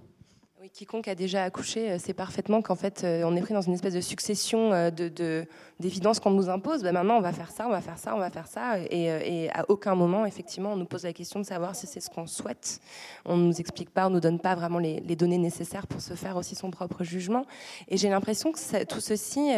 [0.72, 4.00] quiconque a déjà accouché sait parfaitement qu'en fait, on est pris dans une espèce de
[4.00, 5.46] succession de,
[5.78, 6.83] d'évidence qu'on nous impose.
[6.83, 8.78] Ben maintenant, on va faire ça, on va faire ça, on va faire ça.
[8.78, 12.11] Et, à aucun moment, effectivement, on nous pose la question de savoir si c'est ce
[12.11, 12.80] qu'on souhaite.
[13.24, 16.00] On ne nous explique pas, on ne nous donne pas vraiment les, données nécessaires pour
[16.00, 17.44] se faire aussi son propre jugement.
[17.88, 19.50] Et j'ai l'impression que tout ceci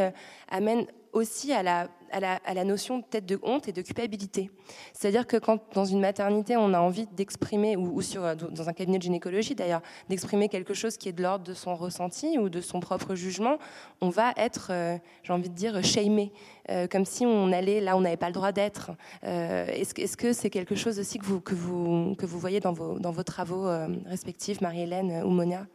[0.49, 4.51] amène aussi à la, à la, notion peut-être de honte et de culpabilité.
[4.93, 8.99] C'est-à-dire que quand dans une maternité, on a envie d'exprimer, ou, sur, dans un cabinet
[8.99, 12.61] de gynécologie d'ailleurs, d'exprimer quelque chose qui est de l'ordre de son ressenti ou de
[12.61, 13.59] son propre jugement,
[14.01, 16.33] on va être, euh, j'ai envie de dire, shamé,
[16.71, 18.93] euh, comme si on allait là où on n'avait pas le droit d'être.
[19.25, 22.73] Euh, est-ce, que c'est quelque chose aussi que vous, que vous, que vous voyez dans
[22.73, 23.69] vos, dans vos travaux
[24.07, 25.67] respectifs, Marie-Hélène ou Monia?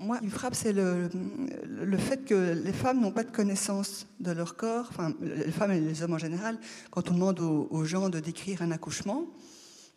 [0.00, 1.08] Moi, me frappe, c'est le,
[1.66, 5.70] le, fait que les femmes n'ont pas de connaissance de leur corps, enfin, les femmes
[5.70, 6.58] et les hommes en général,
[6.90, 9.26] quand on demande aux, gens de décrire un accouchement,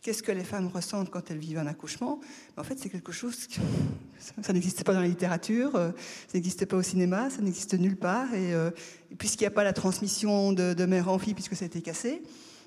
[0.01, 2.19] qu'est-ce que les femmes ressentent quand elles vivent un accouchement?
[2.57, 3.59] En fait, c'est quelque chose, que,
[4.41, 5.91] ça, n'existait pas dans la littérature, euh,
[6.27, 8.69] ça n'existait pas au cinéma, ça n'existe nulle part, et, euh,
[9.17, 11.81] puisqu'il n'y a pas la transmission de, de mère en fille, puisque ça a été
[11.81, 12.21] cassé,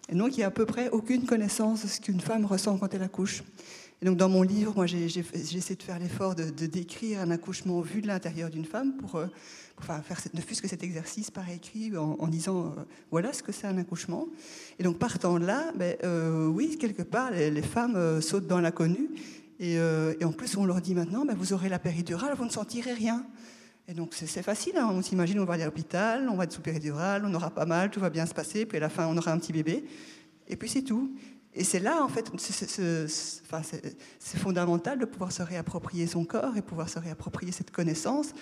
[0.09, 2.77] et donc il n'y a à peu près aucune connaissance de ce qu'une femme ressent
[2.77, 3.45] quand elle accouche.
[4.03, 7.81] Et donc dans mon livre, moi j'ai essayé de faire l'effort de, décrire un accouchement
[7.81, 9.27] vu de l'intérieur d'une femme pour, euh,
[9.79, 13.67] faire ne fût-ce que cet exercice par écrit en, disant euh, voilà ce que c'est
[13.67, 14.27] un accouchement.
[14.79, 19.11] Et donc partant de là, ben, euh, oui, quelque part, les, femmes sautent dans l'inconnu.
[19.59, 19.79] Et,
[20.25, 23.27] en plus, on leur dit maintenant, ben, vous aurez la péridurale, vous ne sentirez rien.
[23.87, 24.89] Et donc c'est facile, hein.
[24.91, 27.67] on s'imagine, on va aller à l'hôpital, on va être sous péridurale, on aura pas
[27.67, 29.85] mal, tout va bien se passer, puis à la fin on aura un petit bébé,
[30.47, 31.13] et puis c'est tout.
[31.53, 36.89] Et c'est là, en fait, c'est fondamental de pouvoir se réapproprier son corps et pouvoir
[36.89, 38.33] se réapproprier cette connaissance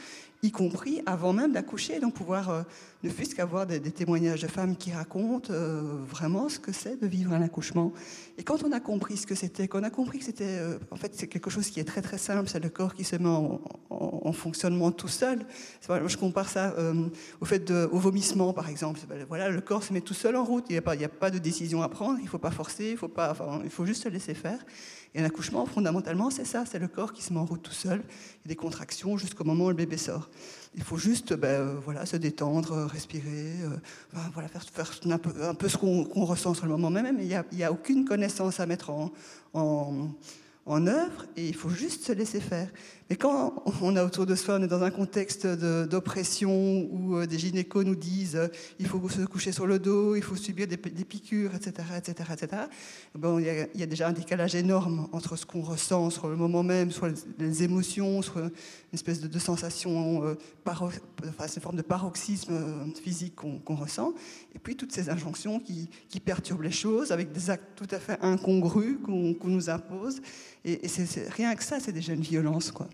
[0.42, 2.62] y compris avant même d'accoucher, donc pouvoir euh,
[3.02, 7.06] ne fût-ce qu'avoir des, témoignages de femmes qui racontent euh, vraiment ce que c'est de
[7.08, 7.92] vivre un accouchement.
[8.36, 10.96] Et quand on a compris ce que c'était, qu'on a compris que c'était, euh, en
[10.96, 13.28] fait, c'est quelque chose qui est très très simple, c'est le corps qui se met
[13.28, 13.60] en,
[14.32, 15.40] fonctionnement tout seul.
[15.80, 16.74] je compare ça
[17.40, 19.00] au fait de, au vomissement, par exemple.
[19.26, 20.66] Voilà, le corps se met tout seul en route.
[20.68, 22.18] Il n'y a pas, de décision à prendre.
[22.18, 22.90] Il ne faut pas forcer.
[22.90, 24.58] Il faut pas, il faut juste se laisser faire.
[25.14, 27.72] Et un accouchement, fondamentalement, c'est ça, c'est le corps qui se met en route tout
[27.72, 28.02] seul.
[28.08, 30.28] Il y a des contractions jusqu'au moment où le bébé sort.
[30.74, 33.70] Il faut juste ben, euh, voilà, se détendre, respirer, euh,
[34.32, 35.18] voilà, faire, faire un,
[35.54, 38.90] peu, ce qu'on ressent sur le moment même, il n'y a, aucune connaissance à mettre
[39.54, 42.68] en œuvre et il faut juste se laisser faire.
[43.10, 47.26] Mais quand on a autour de soi, on est dans un contexte d'oppression où euh,
[47.26, 50.66] des gynécos nous disent euh, il faut se coucher sur le dos, il faut subir
[50.66, 52.62] des, piqûres, etc., etc., etc.
[53.14, 56.36] Y a, il y a déjà un décalage énorme entre ce qu'on ressent sur le
[56.36, 58.50] moment même, sur les, émotions, sur une
[58.92, 60.34] espèce de, sensation, euh,
[60.66, 60.90] enfin,
[61.54, 64.12] une forme de paroxysme euh, physique qu'on ressent,
[64.54, 65.88] et puis toutes ces injonctions qui,
[66.20, 70.20] perturbent les choses avec des actes tout à fait incongrus qu'on nous impose.
[70.64, 70.90] Et, et
[71.30, 72.70] rien que ça, c'est déjà une violence.
[72.70, 72.88] Quoi.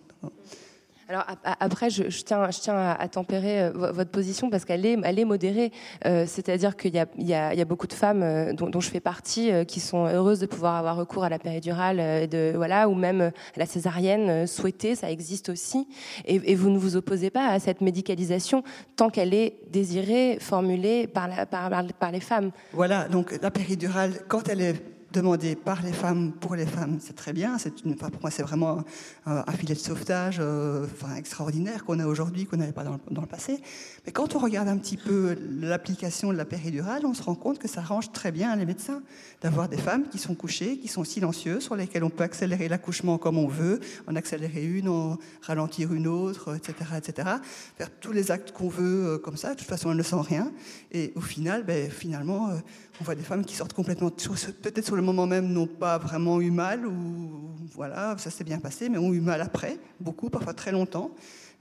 [1.08, 5.70] Alors après, je, tiens, je tiens à, tempérer euh, votre position parce qu'elle est, modérée.
[6.06, 9.80] Euh, c'est-à-dire qu'il y, y, a, beaucoup de femmes euh, dont, je fais partie qui
[9.80, 14.46] sont heureuses de pouvoir avoir recours à la péridurale, voilà, ou même à la césarienne
[14.46, 15.86] souhaitée, ça existe aussi.
[16.24, 18.62] Et, vous ne vous opposez pas à cette médicalisation
[18.96, 22.50] tant qu'elle est désirée, formulée par, par les femmes.
[22.72, 27.14] Voilà, donc la péridurale, quand elle est demandé par les femmes pour les femmes, c'est
[27.14, 27.56] très bien.
[27.58, 28.82] C'est pour moi, c'est vraiment
[29.26, 33.60] un, filet de sauvetage euh, extraordinaire qu'on a aujourd'hui, qu'on n'avait pas dans le, passé.
[34.04, 37.58] Mais quand on regarde un petit peu l'application de la péridurale, on se rend compte
[37.58, 39.02] que ça arrange très bien les médecins
[39.40, 43.16] d'avoir des femmes qui sont couchées, qui sont silencieuses, sur lesquelles on peut accélérer l'accouchement
[43.16, 47.28] comme on veut, en accélérer une, en ralentir une autre, etc., etc.
[47.78, 49.54] Faire tous les actes qu'on veut euh, comme ça.
[49.54, 50.52] De toute façon, elles ne sentent rien.
[50.90, 52.58] Et au final, ben, finalement, euh,
[53.00, 56.40] on voit des femmes qui sortent complètement, peut-être sur le moment même, n'ont pas vraiment
[56.40, 60.54] eu mal, ou voilà, ça s'est bien passé, mais ont eu mal après, beaucoup, parfois
[60.54, 61.10] très longtemps,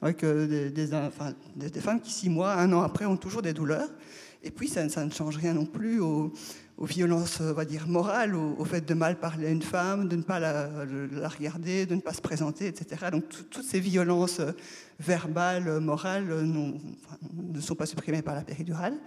[0.01, 3.89] avec des, des, femmes qui, six mois, un an après, ont toujours des douleurs.
[4.43, 6.33] Et puis, ça, ne change rien non plus aux,
[6.81, 10.21] violences, on va dire, morales, au, fait de mal parler à une femme, de ne
[10.21, 10.67] pas la,
[11.29, 13.05] regarder, de ne pas se présenter, etc.
[13.11, 14.41] Donc, toutes ces violences
[14.99, 18.97] verbales, morales, ne sont pas supprimées par la péridurale.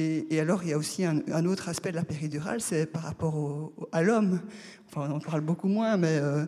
[0.00, 3.72] Et, alors, il y a aussi un, autre aspect de la péridurale, c'est par rapport
[3.90, 4.40] à l'homme.
[4.88, 6.46] enfin on en parle beaucoup moins, mais euh,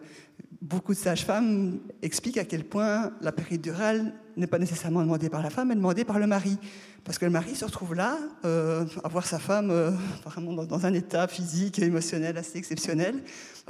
[0.62, 5.50] beaucoup de sages-femmes expliquent à quel point la péridurale n'est pas nécessairement demandée par la
[5.50, 6.58] femme, mais demandée par le mari.
[7.02, 9.90] Parce que le mari se retrouve là, euh, à voir sa femme euh,
[10.24, 13.16] vraiment dans, dans un état physique et émotionnel assez exceptionnel,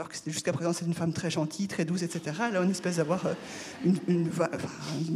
[0.01, 2.35] alors que jusqu'à présent c'est une femme très gentille, très douce, etc.
[2.51, 3.35] Là, on espèce d'avoir euh,
[3.85, 4.31] une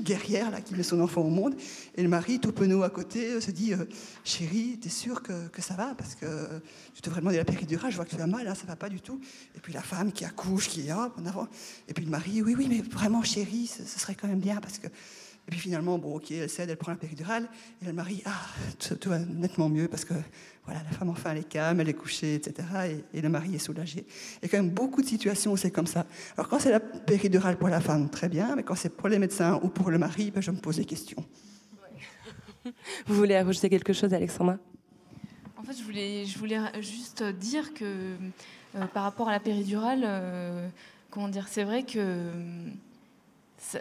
[0.02, 1.54] guerrière là, qui met son enfant au monde,
[1.94, 3.86] et le mari, tout penaud à côté, euh, se dit euh,
[4.24, 5.94] Chérie, t'es sûre que, que ça va?
[5.96, 6.60] Parce que euh,
[6.92, 8.90] tu devrais demander la péridurale, je vois que tu as mal, hein, ça va pas
[8.90, 9.18] du tout.
[9.56, 11.48] Et puis la femme qui accouche, qui est hop, en avant.
[11.88, 14.60] Et puis le mari, oui, oui, mais vraiment, chérie, ce, ce serait quand même bien
[14.60, 14.88] parce que.
[15.46, 17.48] Et puis finalement, bon, ok, elle cède, elle prend la péridurale,
[17.82, 18.30] et le mari, ah,
[18.78, 20.14] tout, tout va nettement mieux parce que
[20.64, 22.66] voilà, la femme enfin elle est calme, elle est couchée, etc.
[23.12, 24.06] Et, et le mari est soulagé.
[24.40, 26.06] Il y a quand même beaucoup de situations où c'est comme ça.
[26.38, 29.18] Alors quand c'est la péridurale pour la femme, très bien, mais quand c'est pour les
[29.18, 31.22] médecins ou pour le mari, ben, je me pose des questions.
[33.06, 34.56] Vous voulez ajouter quelque chose, Alexandra?
[35.56, 37.84] En fait, je voulais, je voulais juste dire que
[38.76, 40.68] euh, par rapport à la péridurale, euh,
[41.10, 42.32] comment dire, c'est vrai que euh,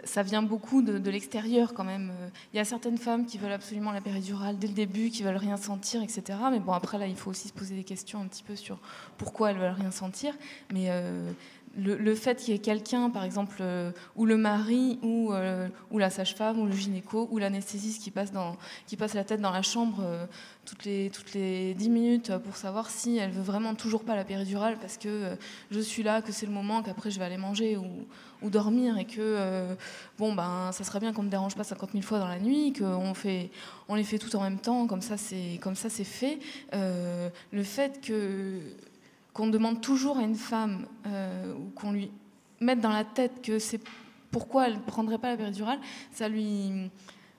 [0.04, 2.12] ça, vient beaucoup de, l'extérieur quand même.
[2.52, 5.36] Il y a certaines femmes qui veulent absolument la péridurale dès le début, qui veulent
[5.36, 6.38] rien sentir, etc.
[6.50, 8.78] Mais bon, après là, il faut aussi se poser des questions un petit peu sur
[9.18, 10.34] pourquoi elles veulent rien sentir.
[10.72, 11.30] Mais euh,
[11.76, 15.98] le, fait qu'il y ait quelqu'un, par exemple, euh, ou le mari, ou, euh, ou
[15.98, 18.32] la sage-femme, ou le gynéco, ou l'anesthésiste qui passe,
[19.14, 20.02] la tête dans la chambre
[20.64, 24.24] toutes, les, toutes les 10 minutes pour savoir si elle veut vraiment toujours pas la
[24.24, 25.36] péridurale parce que
[25.70, 28.06] je suis là, que c'est le moment, qu'après je vais aller manger ou,
[28.50, 29.74] dormir et que euh,
[30.18, 32.72] bon ben ça serait bien qu'on ne dérange pas 50 000 fois dans la nuit,
[32.72, 33.50] qu'on fait,
[33.88, 36.38] on les fait tout en même temps, comme ça c'est comme ça c'est fait.
[36.72, 38.60] Euh, le fait que
[39.32, 42.10] qu'on demande toujours à une femme euh, ou qu'on lui
[42.60, 43.80] mette dans la tête que c'est
[44.30, 45.78] pourquoi elle ne prendrait pas la péridurale,
[46.12, 46.90] ça lui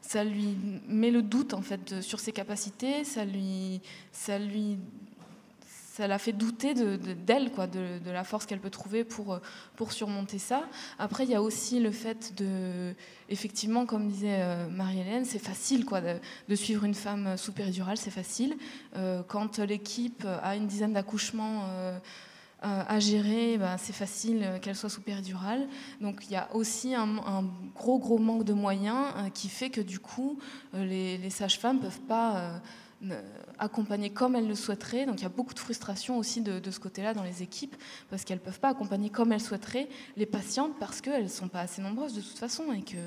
[0.01, 0.55] ça lui
[0.87, 4.77] met le doute en fait sur ses capacités, ça lui ça lui
[5.95, 9.33] ça la fait douter de- de- d'elle, de, de la force qu'elle peut trouver pour,
[9.35, 9.39] euh,
[9.77, 10.63] pour surmonter ça.
[10.99, 12.93] Après, il y a aussi le fait de,
[13.29, 18.11] effectivement, comme disait euh, Marie-Hélène, c'est facile quoi, de, suivre une femme sous péridurale, c'est
[18.11, 18.57] facile.
[18.97, 21.97] Euh, quand l'équipe a une dizaine d'accouchements euh,
[22.65, 25.65] euh, à gérer, ben, c'est facile euh, qu'elle soit sous péridurale.
[26.01, 27.07] Donc il y a aussi un,
[27.73, 30.39] gros, gros manque de moyens euh, qui fait que du coup,
[30.73, 32.37] euh, les, les sages-femmes ne peuvent pas
[33.03, 33.21] euh,
[33.59, 35.05] accompagner comme elles le souhaiteraient.
[35.05, 37.75] Donc il y a beaucoup de frustration aussi de, de ce côté-là dans les équipes,
[38.09, 39.87] parce qu'elles ne peuvent pas accompagner comme elles souhaiteraient
[40.17, 42.97] les patientes, parce qu'elles ne sont pas assez nombreuses de toute façon, et que,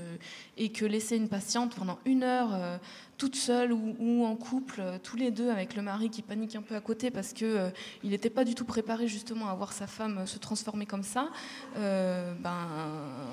[0.56, 2.78] et que laisser une patiente pendant une heure euh,
[3.16, 6.62] toute seule ou, en couple, euh, tous les deux, avec le mari qui panique un
[6.62, 7.70] peu à côté, parce qu'il euh,
[8.04, 11.28] n'était pas du tout préparé justement à voir sa femme se transformer comme ça,
[11.74, 12.66] ben,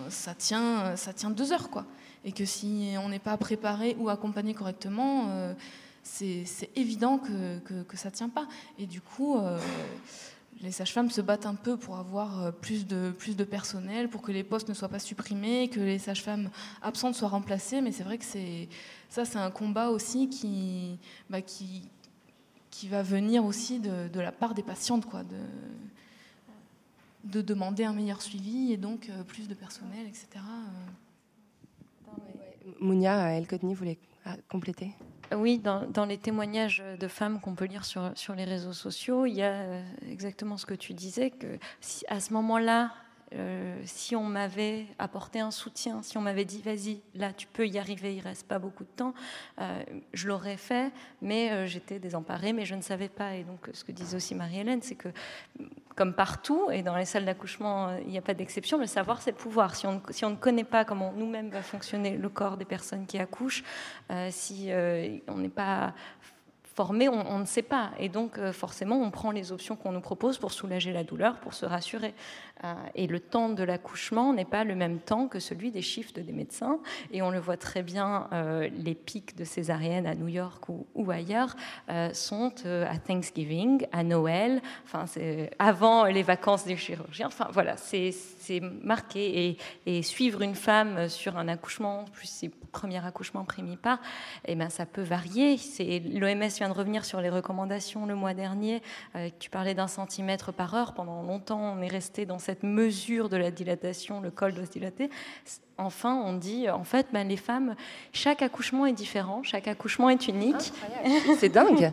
[0.09, 1.69] ça, tient, ça tient deux heures.
[1.69, 1.85] quoi.
[2.23, 5.29] Et que si on n'est pas préparé ou accompagné correctement,
[6.05, 8.47] c'est évident que, ça ne tient pas.
[8.77, 9.59] Et du coup, euh,
[10.61, 14.43] les sages-femmes se battent un peu pour avoir euh, plus de, personnel, pour que les
[14.43, 16.49] postes ne soient pas supprimés, que les sages-femmes
[16.81, 17.81] absentes soient remplacées.
[17.81, 18.25] Mais c'est vrai que
[19.09, 21.39] ça, c'est un combat aussi qui, bah,
[22.89, 25.39] va venir aussi de, la part des patientes, de,
[27.25, 30.27] de demander un meilleur suivi et donc euh, plus de personnel, etc.
[32.79, 34.91] Mounia Elkodni voulait ah, compléter?
[35.33, 39.41] Oui, dans, les témoignages de femmes qu'on peut lire sur, les réseaux sociaux, il y
[39.41, 41.57] a euh, exactement ce que tu disais, que
[42.07, 42.91] à ce moment-là,
[43.33, 47.67] euh, si on m'avait apporté un soutien, si on m'avait dit vas-y, là tu peux
[47.67, 49.13] y arriver, il reste pas beaucoup de temps,
[49.59, 49.83] euh,
[50.13, 53.35] je l'aurais fait, mais euh, j'étais désemparée, mais je ne savais pas.
[53.35, 55.09] Et donc ce que disait aussi Marie-Hélène, c'est que
[55.95, 59.31] comme partout, et dans les salles d'accouchement, il n'y a pas d'exception, le savoir, c'est
[59.31, 59.75] le pouvoir.
[59.75, 63.63] Si on, ne connaît pas comment nous-mêmes va fonctionner le corps des personnes qui accouchent,
[64.29, 64.69] si
[65.27, 65.93] on n'est pas
[66.75, 67.91] formé, on, ne sait pas.
[67.97, 71.53] Et donc, forcément, on prend les options qu'on nous propose pour soulager la douleur, pour
[71.53, 72.13] se rassurer.
[72.63, 76.19] Euh, et le temps de l'accouchement n'est pas le même temps que celui des shifts
[76.19, 76.79] des médecins.
[77.11, 81.11] Et on le voit très bien, euh, les pics de césariennes à New York ou,
[81.11, 81.55] ailleurs
[81.89, 85.05] euh, sont à Thanksgiving, à Noël, enfin,
[85.59, 87.27] avant les vacances des chirurgiens.
[87.27, 88.13] Enfin, voilà, c'est
[88.81, 89.57] marqué.
[89.85, 93.99] Et, suivre une femme sur un accouchement, plus ses premiers accouchements primipare,
[94.45, 95.57] eh ben, ça peut varier.
[96.13, 98.81] L'OMS vient de revenir sur les recommandations le mois dernier.
[99.39, 100.93] Tu parlais d'un centimètre par heure.
[100.93, 104.71] Pendant longtemps, on est resté dans cette mesure de la dilatation, le col doit se
[104.71, 105.09] dilater.
[105.77, 107.75] Enfin, on dit, en fait, ben, les femmes,
[108.13, 110.71] chaque accouchement est différent, chaque accouchement est unique.
[111.39, 111.91] C'est dingue.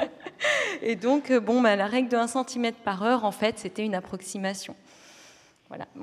[0.82, 3.94] Et donc, bon, ben, la règle de 1 cm par heure, en fait, c'était une
[3.94, 4.76] approximation.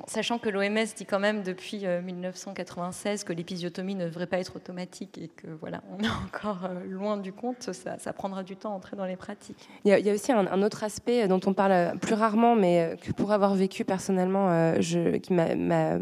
[0.08, 5.18] Sachant que l'OMS dit quand même depuis 1996 que l'épisiotomie ne devrait pas être automatique
[5.18, 8.96] et que voilà, on est encore loin du compte, ça, prendra du temps à entrer
[8.96, 9.70] dans les pratiques.
[9.86, 13.32] Il y a, aussi un, autre aspect dont on parle plus rarement, mais que pour
[13.32, 15.98] avoir vécu personnellement, je, qui m'a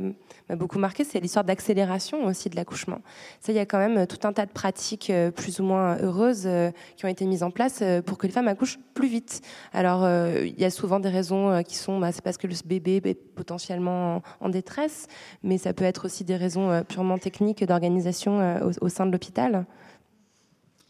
[0.55, 2.99] beaucoup marqué, c'est l'histoire d'accélération aussi de l'accouchement.
[3.39, 6.49] Ça, il y a quand même tout un tas de pratiques plus ou moins heureuses
[6.95, 9.41] qui ont été mises en place pour que les femmes accouchent plus vite.
[9.73, 13.01] Alors, il y a souvent des raisons qui sont, bah, c'est parce que le bébé
[13.03, 15.07] est potentiellement en détresse,
[15.43, 19.65] mais ça peut être aussi des raisons purement techniques d'organisation au sein de l'hôpital.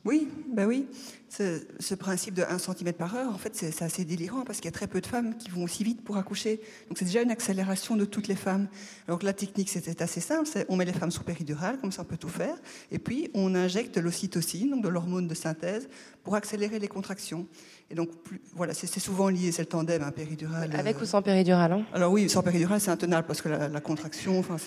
[0.06, 0.88] Oui, ben oui.
[1.30, 4.70] Ce, principe de 1 cm par heure, en fait, c'est assez délirant parce qu'il y
[4.70, 6.62] a très peu de femmes qui vont aussi vite pour accoucher.
[6.88, 8.68] Donc c'est déjà une accélération de toutes les femmes.
[9.08, 10.50] Alors la technique, c'était assez simple.
[10.70, 12.56] On met les femmes sous péridurale, comme ça on peut tout faire.
[12.92, 15.90] Et puis on injecte l'ocytocine, donc de l'hormone de synthèse,
[16.24, 17.46] pour accélérer les contractions.
[17.92, 20.70] Et donc, plus, voilà, c'est souvent lié, c'est le tandem hein, péridurale.
[20.76, 21.02] Avec euh...
[21.02, 24.38] ou sans péridurale hein Alors oui, sans péridurale, c'est intenable parce que la, la contraction,
[24.38, 24.58] enfin,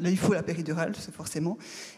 [0.00, 1.56] là, il faut la péridurale, c'est forcément.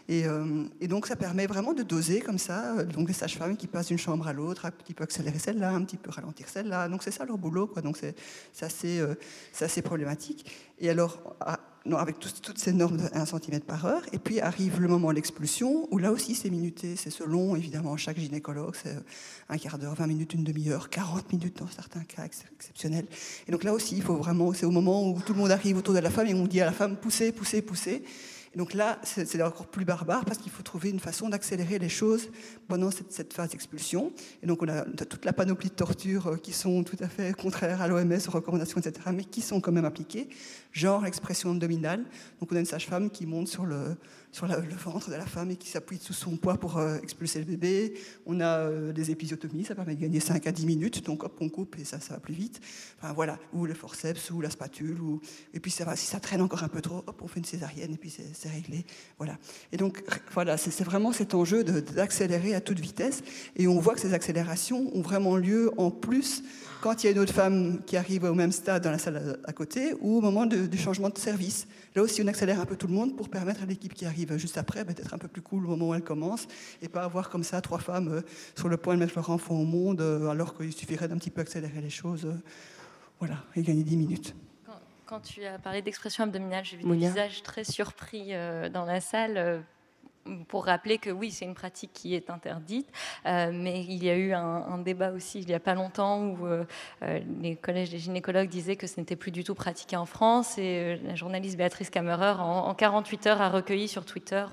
[0.09, 2.85] Et, euh, et, donc, ça permet vraiment de doser comme ça.
[2.85, 5.83] Donc, les sages-femmes qui passent d'une chambre à l'autre, un petit peu accélérer celle-là, un
[5.83, 6.89] petit peu ralentir celle-là.
[6.89, 7.81] Donc, c'est ça leur boulot, quoi.
[7.81, 8.15] Donc, c'est
[8.61, 9.15] assez, euh,
[9.59, 10.45] assez problématique.
[10.79, 11.59] Et alors, à,
[11.95, 14.03] avec tout, toutes ces normes de 1 cm par heure.
[14.13, 17.97] Et puis arrive le moment de l'expulsion, où là aussi c'est minuté, c'est selon évidemment
[17.97, 18.97] chaque gynécologue, c'est
[19.49, 23.07] un quart d'heure, 20 minutes, une demi-heure, 40 minutes dans certains cas exceptionnels.
[23.47, 25.77] Et donc là aussi, il faut vraiment, c'est au moment où tout le monde arrive
[25.77, 28.03] autour de la femme et on dit à la femme poussez, poussez, poussez.
[28.57, 32.31] Donc là, c'est encore plus barbare parce qu'il faut trouver une façon d'accélérer les choses
[32.69, 34.13] pendant cette, phase d'expulsion.
[34.43, 37.83] Et donc on a toute la panoplie de tortures qui sont tout à fait contraires
[37.83, 40.31] à l'OMS, aux recommandations, etc., mais qui sont quand même appliquées,
[40.73, 42.05] genre l'expression abdominale.
[42.41, 43.95] Donc on a une sage-femme qui monte sur le,
[44.33, 47.41] sur le ventre de la femme et qui s'appuie sous son poids pour euh, expulser
[47.41, 47.93] le bébé.
[48.25, 51.37] On a euh, des épisiotomies, ça permet de gagner 5 à 10 minutes, donc hop,
[51.41, 52.61] on coupe et ça, ça va plus vite.
[52.99, 54.97] Enfin voilà, ou le forceps, ou la spatule,
[55.53, 57.45] et puis ça va, si ça traîne encore un peu trop, hop, on fait une
[57.45, 58.85] césarienne et puis c'est réglé.
[59.19, 59.39] Voilà.
[59.73, 63.23] Et donc voilà, c'est vraiment cet enjeu d'accélérer à toute vitesse.
[63.57, 66.43] Et on voit que ces accélérations ont vraiment lieu en plus
[66.81, 69.39] quand il y a une autre femme qui arrive au même stade dans la salle
[69.45, 71.67] à côté ou au moment du changement de service.
[71.95, 74.37] Là aussi, on accélère un peu tout le monde pour permettre à l'équipe qui arrive
[74.37, 76.47] juste après bah, d'être un peu plus cool au moment où elle commence
[76.83, 78.21] et pas avoir comme ça trois femmes euh,
[78.57, 81.31] sur le point de mettre leur enfant au monde euh, alors qu'il suffirait d'un petit
[81.31, 82.27] peu accélérer les choses.
[82.27, 82.35] Euh,
[83.19, 84.35] voilà, et gagner 10 minutes.
[85.07, 89.01] Quand, tu as parlé d'expression abdominale, j'ai vu des visages très surpris euh, dans la
[89.01, 89.37] salle.
[89.37, 89.61] Euh,
[90.49, 92.89] pour rappeler que oui, c'est une pratique qui est interdite,
[93.27, 96.25] euh, mais il y a eu un, un, débat aussi il n'y a pas longtemps
[96.25, 96.65] où euh,
[97.41, 100.63] les collèges des gynécologues disaient que ce n'était plus du tout pratiqué en France et
[100.63, 104.45] euh, la journaliste Béatrice Kammerer, en, en, 48 heures, a recueilli sur Twitter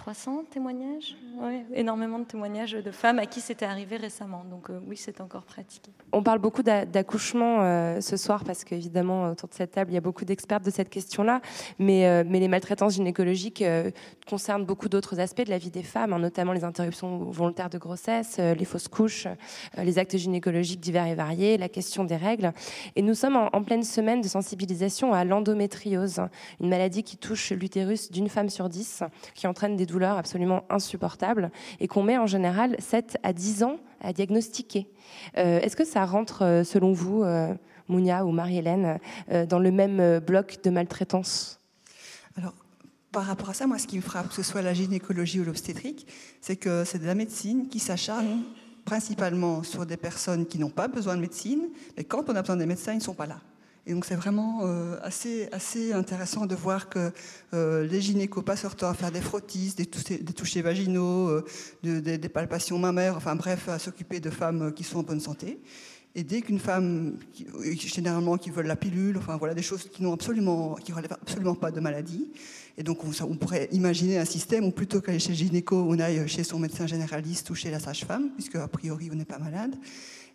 [0.00, 4.44] 300 témoignages, oui, énormément de témoignages de femmes à qui c'était arrivé récemment.
[4.48, 5.92] Donc euh, oui, c'est encore pratiqué.
[6.12, 9.98] On parle beaucoup d'accouchement euh, ce soir parce qu'évidemment, autour de cette table, il y
[9.98, 11.42] a beaucoup d'experts de cette question-là.
[11.78, 13.90] Mais, euh, mais les maltraitances gynécologiques euh,
[14.26, 17.76] concernent beaucoup d'autres aspects de la vie des femmes, hein, notamment les interruptions volontaires de
[17.76, 22.16] grossesse, euh, les fausses couches, euh, les actes gynécologiques divers et variés, la question des
[22.16, 22.54] règles.
[22.96, 26.22] Et nous sommes en, en pleine semaine de sensibilisation à l'endométriose,
[26.58, 29.02] une maladie qui touche l'utérus d'une femme sur dix,
[29.34, 33.76] qui entraîne des douleurs absolument insupportables et qu'on met en général 7 à 10 ans
[34.00, 34.88] à diagnostiquer.
[35.36, 37.54] Euh, Est-ce que ça rentre, selon vous, euh,
[37.88, 38.98] Mounia ou Marie-Hélène,
[39.30, 41.58] euh, dans le même bloc de maltraitance?
[42.36, 42.54] Alors,
[43.12, 45.44] par rapport à ça, moi, ce qui me frappe, que ce soit la gynécologie ou
[45.44, 46.06] l'obstétrique,
[46.40, 48.42] c'est que c'est de la médecine qui s'acharne
[48.84, 52.56] principalement sur des personnes qui n'ont pas besoin de médecine, mais quand on a besoin
[52.56, 53.40] des médecins, ils ne sont pas là.
[53.86, 57.12] Et donc c'est vraiment euh, assez, assez intéressant de voir que
[57.54, 58.00] euh, les
[58.62, 61.44] leur temps à faire des frottis, des, touchés, vaginaux, euh,
[61.82, 65.58] de, des, palpations mammaires, enfin bref, à s'occuper de femmes qui sont en bonne santé.
[66.14, 67.46] Et dès qu'une femme, qui,
[67.88, 71.54] généralement qui veulent la pilule, enfin voilà des choses qui n'ont absolument, qui relèvent absolument
[71.54, 72.30] pas de maladie.
[72.76, 75.98] Et donc on, on pourrait imaginer un système où plutôt qu'aller chez le gynéco, on
[76.00, 79.38] aille chez son médecin généraliste ou chez la sage-femme, puisque a priori on n'est pas
[79.38, 79.74] malade.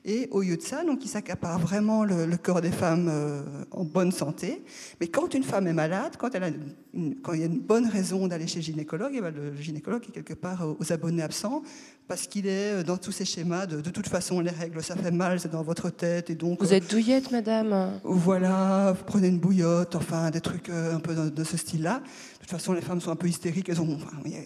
[0.08, 3.42] Et au lieu de ça, donc, il s'accapare vraiment le, le, corps des femmes euh,
[3.72, 4.64] en bonne santé.
[5.02, 6.50] Mais quand une femme est malade, quand, elle a
[6.94, 9.56] une, quand il y a une bonne raison d'aller chez le gynécologue, eh bien le
[9.60, 11.64] gynécologue est quelque part aux abonnés absents
[12.08, 15.10] parce qu'il est dans tous ces schémas de, de toute façon les règles ça fait
[15.10, 19.40] mal c'est dans votre tête et donc vous êtes douillette madame voilà vous prenez une
[19.40, 22.04] bouillotte enfin des trucs un peu de, de ce style là
[22.35, 23.98] de toute façon les femmes sont un peu hystériques elles ont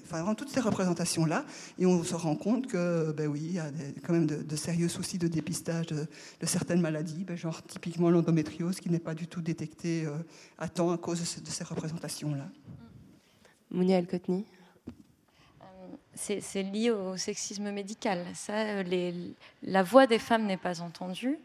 [0.03, 1.45] enfin, toutes ces représentations là
[1.77, 4.37] et on se rend compte que ben oui il y a des, quand même de,
[4.41, 6.07] de, sérieux soucis de dépistage de,
[6.39, 10.17] de certaines maladies ben, genre typiquement l'endométriose qui n'est pas du tout détectée euh,
[10.57, 12.47] à temps à cause de, ces représentations là
[13.71, 14.45] Mounia El Kotni
[16.19, 18.25] c'est lié au sexisme médical.
[18.33, 19.13] Ça, les,
[19.63, 21.39] la voix des femmes n'est pas entendue.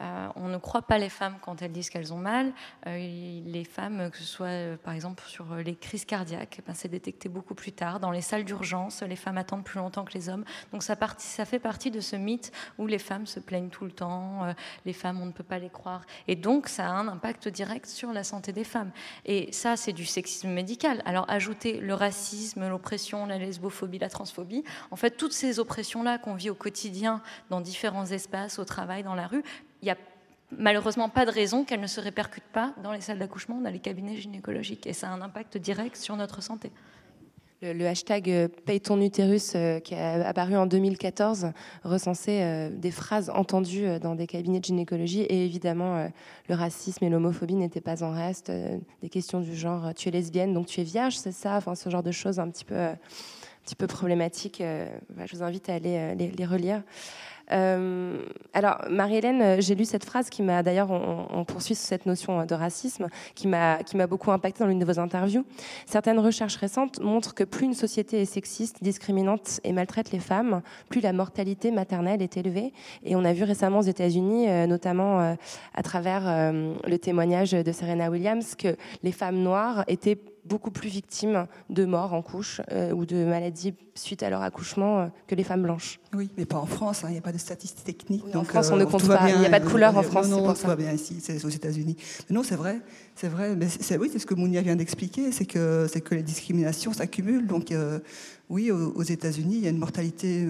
[0.00, 2.52] Euh, on ne croit pas les femmes quand elles disent qu'elles ont mal.
[2.86, 2.96] Euh,
[3.44, 6.88] les femmes, que ce soit euh, par exemple sur les crises cardiaques, eh ben, c'est
[6.88, 8.00] détecté beaucoup plus tard.
[8.00, 10.44] Dans les salles d'urgence, les femmes attendent plus longtemps que les hommes.
[10.72, 13.92] Donc ça, ça fait partie de ce mythe où les femmes se plaignent tout le
[13.92, 14.54] temps,
[14.86, 16.02] les femmes, on ne peut pas les croire.
[16.28, 18.90] Et donc ça a un impact direct sur la santé des femmes.
[19.26, 21.02] Et ça, c'est du sexisme médical.
[21.04, 26.34] Alors ajouter le racisme, l'oppression, la lesbophobie, la transphobie, en fait, toutes ces oppressions-là qu'on
[26.34, 29.42] vit au quotidien dans différents espaces, au travail, dans la rue,
[29.82, 29.96] il n'y a
[30.50, 33.78] malheureusement pas de raison qu'elles ne se répercutent pas dans les salles d'accouchement, dans les
[33.78, 34.86] cabinets gynécologiques.
[34.86, 36.70] Et ça a un impact direct sur notre santé.
[37.62, 41.52] Le, hashtag euh, Paye ton utérus, euh, qui est apparu en 2014,
[41.84, 45.20] recensait euh, des phrases entendues dans des cabinets de gynécologie.
[45.20, 46.08] Et évidemment,
[46.48, 48.50] le racisme et l'homophobie n'étaient pas en reste.
[49.02, 51.56] des questions du genre tu es lesbienne, donc tu es vierge, c'est ça?
[51.56, 52.96] Enfin, Ce genre de choses un petit peu, un
[53.64, 54.62] petit peu problématiques.
[54.62, 56.82] je vous invite à aller les relire.
[57.52, 58.22] Euh,
[58.52, 62.54] alors, Marie-Hélène, euh, j'ai lu cette phrase qui m'a, d'ailleurs, on, poursuit cette notion de
[62.54, 63.78] racisme, qui m'a,
[64.08, 65.44] beaucoup impacté dans l'une de vos interviews.
[65.86, 70.62] Certaines recherches récentes montrent que plus une société est sexiste, discriminante et maltraite les femmes,
[70.88, 72.72] plus la mortalité maternelle est élevée.
[73.04, 75.36] Et on a vu récemment aux États-Unis, euh, notamment
[75.74, 80.18] à travers le témoignage de Serena Williams, que les femmes noires étaient
[80.50, 85.00] beaucoup plus victimes de morts en couche euh, ou de maladies suite à leur accouchement
[85.00, 86.00] euh, que les femmes blanches.
[86.12, 88.24] Oui, mais pas en France, hein, il n'y a pas de statistiques techniques.
[88.34, 90.28] en France, on ne euh, compte pas, il n'y a pas de couleur en France.
[90.28, 91.96] Non, non tout va bien ici, c'est aux États-Unis.
[92.28, 92.80] Non, c'est vrai,
[93.14, 93.54] c'est vrai.
[93.54, 96.92] Mais c'est, oui, c'est ce que Mounia vient d'expliquer, c'est que, c'est que les discriminations
[96.92, 97.46] s'accumulent.
[97.46, 97.72] Donc,
[98.48, 100.48] oui, aux, États-Unis, il y a une mortalité.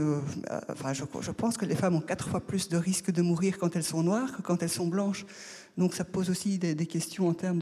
[0.71, 3.59] enfin, je, je pense que les femmes ont quatre fois plus de risques de mourir
[3.59, 5.27] quand elles sont noires que quand elles sont blanches.
[5.81, 7.59] Donc ça pose aussi des, questions en termes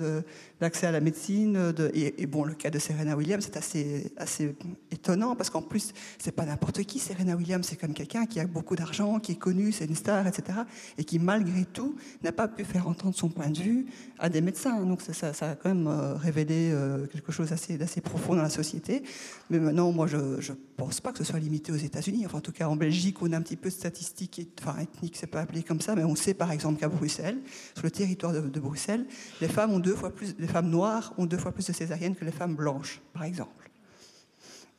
[0.61, 1.73] d'accès à la médecine.
[1.73, 4.55] De, et, bon, le cas de Serena Williams, c'est assez, assez
[4.91, 6.99] étonnant parce qu'en plus, c'est pas n'importe qui.
[6.99, 10.27] Serena Williams, c'est comme quelqu'un qui a beaucoup d'argent, qui est connu, c'est une star,
[10.27, 10.61] etc.
[10.97, 13.87] Et qui, malgré tout, n'a pas pu faire entendre son point de vue
[14.19, 14.85] à des médecins.
[14.85, 19.03] Donc ça, a quand même euh, révélé euh, quelque chose d'assez profond dans la société.
[19.51, 22.27] Mais maintenant, moi, je ne pense pas que ce soit limité aux États-Unis.
[22.27, 25.17] Enfin, en tout cas, en Belgique, on a un petit peu de statistiques, enfin, ethniques,
[25.17, 27.39] c'est pas appelé comme ça, mais on sait par exemple qu'à Bruxelles,
[27.75, 29.07] sur le territoire de, Bruxelles,
[29.41, 32.25] les femmes, ont deux fois plus, femmes noires ont deux fois plus de césariennes que
[32.25, 33.71] les femmes blanches, par exemple.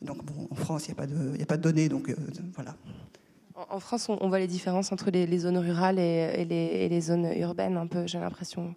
[0.01, 2.15] Donc, bon, en France, il n'y a, pas de, a pas de données, donc euh,
[2.55, 2.75] voilà.
[3.69, 7.25] En France, on, voit les différences entre les, zones rurales et, les, et, les, zones
[7.35, 8.73] urbaines, un peu, j'ai l'impression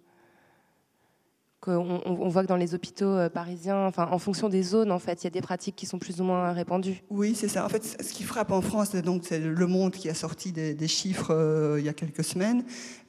[1.71, 5.23] on, voit que dans les hôpitaux euh, parisiens, enfin, en fonction des zones, en fait,
[5.23, 7.03] il y a des pratiques qui sont plus ou moins répandues.
[7.09, 7.65] Oui, c'est ça.
[7.65, 10.87] En fait, ce qui frappe en France, donc, c'est Le Monde qui a sorti des,
[10.87, 12.63] chiffres euh, il y a quelques semaines.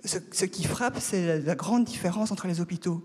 [0.04, 3.02] Ce, qui frappe, c'est la grande différence entre les hôpitaux.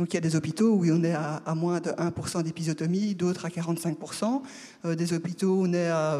[0.00, 3.44] Donc il y a des hôpitaux où on est à, moins de 1% d'épisotomie, d'autres
[3.44, 4.40] à 45%.
[4.86, 6.18] Euh, des hôpitaux où on est à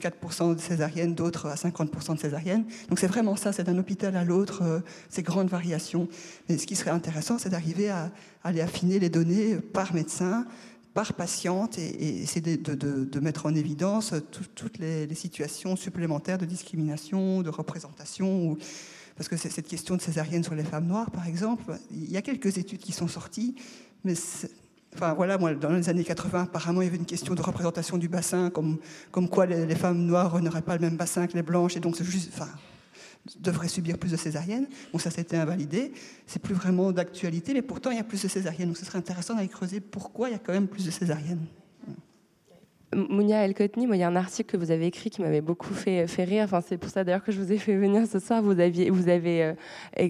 [0.00, 2.64] 4% euh, de césarienne, d'autres à 50% de césarienne.
[2.88, 6.06] Donc c'est vraiment ça, c'est d'un hôpital à l'autre, euh, ces grandes variations.
[6.48, 8.12] Mais ce qui serait intéressant, c'est d'arriver à,
[8.44, 10.46] aller affiner les données par médecin,
[10.94, 14.14] par patiente et, essayer de, mettre en évidence
[14.54, 18.50] toutes les, les, situations supplémentaires de discrimination, de représentation.
[18.50, 18.58] Ou,
[19.16, 22.22] parce que cette question de césarienne sur les femmes noires, par exemple, il y a
[22.22, 23.54] quelques études qui sont sorties,
[24.04, 24.14] mais
[24.94, 28.08] Enfin voilà, dans les années 80, apparemment, il y avait une question de représentation du
[28.08, 28.78] bassin, comme,
[29.10, 31.96] comme quoi les, femmes noires n'auraient pas le même bassin que les blanches, et donc
[33.40, 34.66] devraient subir plus de césariennes.
[34.92, 35.92] Bon, ça, été invalidé.
[36.26, 38.68] C'est plus vraiment d'actualité, mais pourtant, il y a plus de césariennes.
[38.68, 41.44] Donc, ce serait intéressant d'aller creuser pourquoi il y a quand même plus de césaриennes.
[42.96, 45.74] Mounia El Kotni, il y a un article que vous avez écrit qui m'avait beaucoup
[45.74, 46.44] fait, rire.
[46.44, 48.42] Enfin, c'est pour ça d'ailleurs que je vous ai fait venir ce soir.
[48.42, 49.54] Vous avez euh,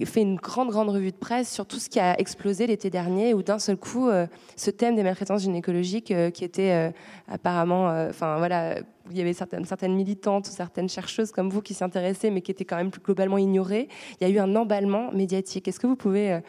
[0.05, 3.33] fait une grande, grande revue de presse sur tout ce qui a explosé l'été dernier,
[3.33, 4.25] où d'un seul coup, euh,
[4.55, 6.93] ce thème des maltraitances gynécologiques, euh, qui était
[7.27, 8.79] apparemment, enfin voilà,
[9.09, 12.41] il y avait certaines, certaines militantes ou certaines chercheuses comme vous qui s'y intéressaient, mais
[12.41, 13.89] qui étaient quand même plus globalement ignorées.
[14.19, 15.67] Il y a eu un emballement médiatique.
[15.67, 16.39] Est-ce que vous pouvez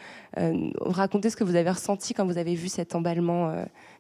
[0.81, 3.53] raconter ce que vous avez ressenti quand vous avez vu cet emballement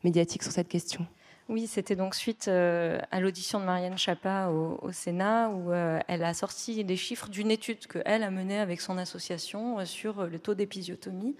[0.04, 1.06] médiatique sur cette question?
[1.48, 6.22] Oui, c'était donc suite euh, à l'audition de Marianne Chapa au, Sénat, où euh, elle
[6.22, 10.38] a sorti des chiffres d'une étude qu'elle a menée avec son association euh, sur le
[10.38, 11.36] taux d'épisiotomie.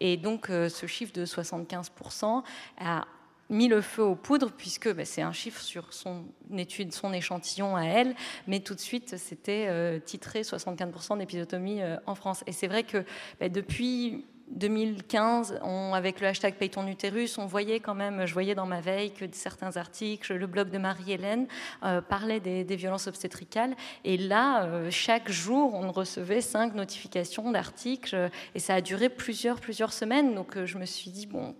[0.00, 2.42] et donc, ce chiffre de 75%
[2.78, 3.06] a
[3.48, 6.24] mis le feu aux poudres, puisque bah, c'est un chiffre sur son
[6.54, 8.14] étude, son échantillon à elle,
[8.46, 12.44] mais tout de suite, c'était titré 75% d'épisiotomie en France.
[12.46, 13.02] Et c'est vrai que
[13.40, 18.32] bah, depuis 2015, on, avec le hashtag Paye ton utérus, on voyait quand même, je
[18.32, 21.46] voyais dans ma veille que certains articles, le blog de Marie-Hélène
[21.82, 23.74] euh, parlait des, violences obstétricales.
[24.04, 29.60] Et là, euh, chaque jour, on recevait cinq notifications d'articles et ça a duré plusieurs,
[29.60, 30.34] plusieurs semaines.
[30.34, 31.54] Donc euh, je me suis dit, bon,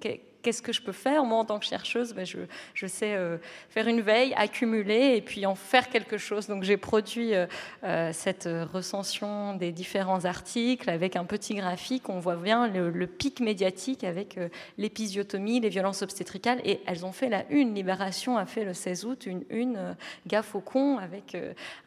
[0.45, 1.25] qu'est-ce que je peux faire?
[1.25, 3.39] Moi, en tant que chercheuse, ben, je, sais euh,
[3.71, 6.47] faire une veille, accumuler et puis en faire quelque chose.
[6.47, 7.47] Donc j'ai produit euh,
[7.83, 12.09] euh, cette recension des différents articles avec un petit graphique.
[12.11, 14.39] On voit bien le, pic médiatique avec
[14.77, 16.61] l'épisiotomie, les violences obstétricales.
[16.65, 17.75] Et elles ont fait la une.
[17.75, 21.37] Libération a fait le 16 août une une gaffe au con avec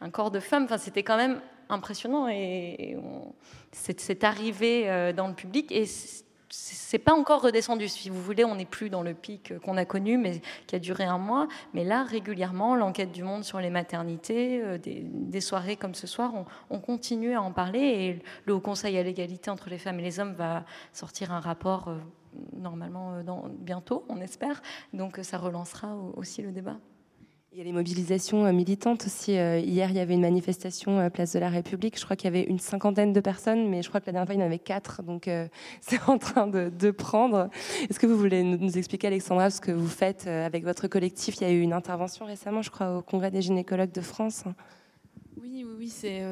[0.00, 0.64] un corps de femme.
[0.64, 2.96] Enfin, c'était quand même impressionnant et,
[3.72, 5.84] c'est arrivé dans le public et
[6.50, 7.88] c'est pas encore redescendu.
[7.88, 10.78] Si vous voulez, on n'est plus dans le pic qu'on a connu, mais qui a
[10.78, 11.48] duré un mois.
[11.74, 16.32] Mais là, régulièrement, l'enquête du Monde sur les maternités, euh, des, soirées comme ce soir,
[16.70, 17.80] on, continue à en parler.
[17.80, 21.40] Et le Haut Conseil à l'égalité entre les femmes et les hommes va sortir un
[21.40, 21.98] rapport euh,
[22.56, 23.22] normalement euh,
[23.58, 24.62] bientôt, on espère.
[24.92, 26.78] Donc ça relancera aussi le débat.
[27.52, 29.38] Il y a les mobilisations euh, militantes aussi.
[29.38, 31.98] Euh, hier, il y avait une manifestation à Place de la République.
[31.98, 34.26] Je crois qu'il y avait une cinquantaine de personnes, mais je crois que la dernière
[34.26, 35.02] fois, il y en avait quatre.
[35.02, 35.48] Donc, euh,
[35.80, 37.48] c'est en train de, prendre.
[37.88, 41.36] Est-ce que vous voulez nous, expliquer, Alexandra, ce que vous faites avec votre collectif?
[41.40, 44.44] Il y a eu une intervention récemment, je crois, au Congrès des gynécologues de France.
[45.40, 46.22] Oui, oui, oui c'est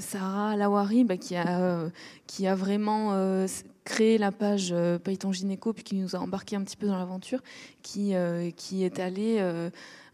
[0.00, 1.88] Sarah Lawari bah, qui, a,
[2.26, 3.46] qui a vraiment
[3.84, 4.98] créé la page euh,
[5.30, 7.40] Gynéco, puis qui nous a embarqué un petit peu dans l'aventure,
[7.82, 8.14] qui,
[8.56, 9.40] qui est allée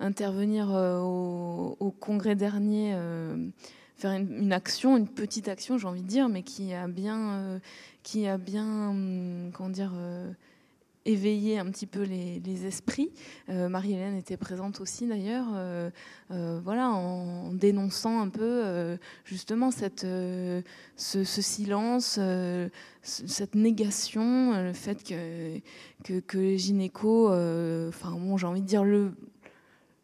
[0.00, 3.48] intervenir euh, au, congrès dernier, euh,
[3.96, 7.58] faire une, action, une petite action, j'ai envie de dire, mais qui a bien, euh,
[8.02, 9.92] qui a bien, hum, comment dire
[11.04, 13.10] éveillé un petit peu les, esprits.
[13.48, 15.46] Marie-Hélène était présente aussi d'ailleurs,
[16.28, 20.06] voilà, en, dénonçant un peu justement cette,
[20.96, 22.20] ce, silence,
[23.02, 25.58] cette négation, le fait que,
[26.04, 27.28] que, que les gynécos,
[27.88, 29.12] enfin bon, j'ai envie de dire le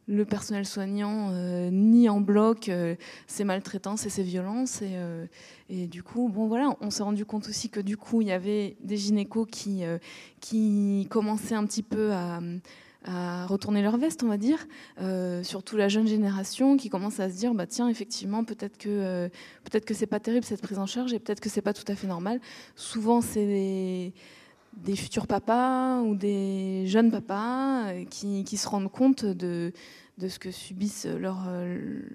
[0.06, 2.94] le personnel soignant euh, ni en bloc euh,
[3.26, 4.82] ces maltraitances et ces violences.
[4.82, 5.26] Et, euh,
[5.70, 8.32] et, du coup, bon voilà, on s'est rendu compte aussi que du coup, il y
[8.32, 9.82] avait des gynécos qui,
[10.40, 12.40] qui commençaient un petit peu à,
[13.46, 14.66] retourner leur veste, on va dire,
[15.42, 19.28] surtout la jeune génération qui commence à se dire, bah tiens, effectivement, peut-être que
[19.64, 21.84] peut-être que c'est pas terrible cette prise en charge et peut-être que c'est pas tout
[21.88, 22.40] à fait normal.
[22.76, 24.14] Souvent, c'est des
[24.76, 29.72] des futurs papas ou des jeunes papas euh, qui, qui se rendent compte de,
[30.18, 31.48] de ce que subissent leurs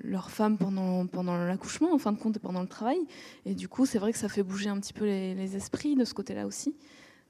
[0.03, 2.99] leur femmes pendant, pendant l'accouchement, en fin de compte, et pendant le travail.
[3.45, 6.05] Et du coup, c'est vrai que ça fait bouger un petit peu les, esprits de
[6.05, 6.75] ce côté-là aussi.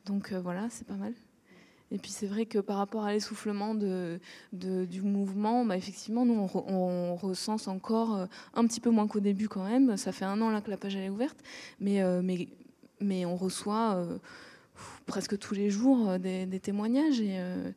[0.05, 1.13] Donc euh, voilà, c'est pas mal.
[1.91, 4.19] Et puis c'est vrai que par rapport à l'essoufflement de,
[4.53, 9.19] de, du mouvement, bah, effectivement, nous, on, recense encore euh, un petit peu moins qu'au
[9.19, 9.97] début quand même.
[9.97, 11.37] Ça fait un an là que la page est ouverte,
[11.79, 12.47] mais, mais,
[13.01, 14.05] mais on reçoit
[15.09, 17.71] presque tous les jours euh, des, témoignages et euh,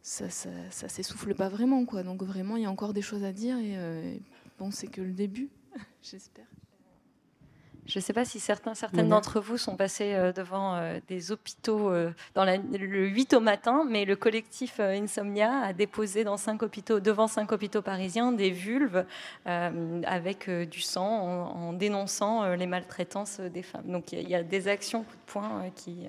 [0.00, 1.84] ça, ça, s'essouffle pas vraiment.
[1.84, 2.02] Quoi.
[2.02, 4.14] Donc vraiment, il y a encore des choses à dire et euh,
[4.58, 5.50] bon, c'est que le début,
[6.02, 6.46] j'espère.
[7.86, 11.90] Je ne sais pas si certains, certaines d'entre vous sont passés devant des hôpitaux
[12.34, 17.28] dans le 8 au matin, mais le collectif Insomnia a déposé dans cinq hôpitaux, devant
[17.28, 19.06] cinq hôpitaux parisiens des vulves
[19.46, 23.90] avec du sang en, dénonçant les maltraitances des femmes.
[23.90, 26.08] Donc il y, a des actions coup de poing qui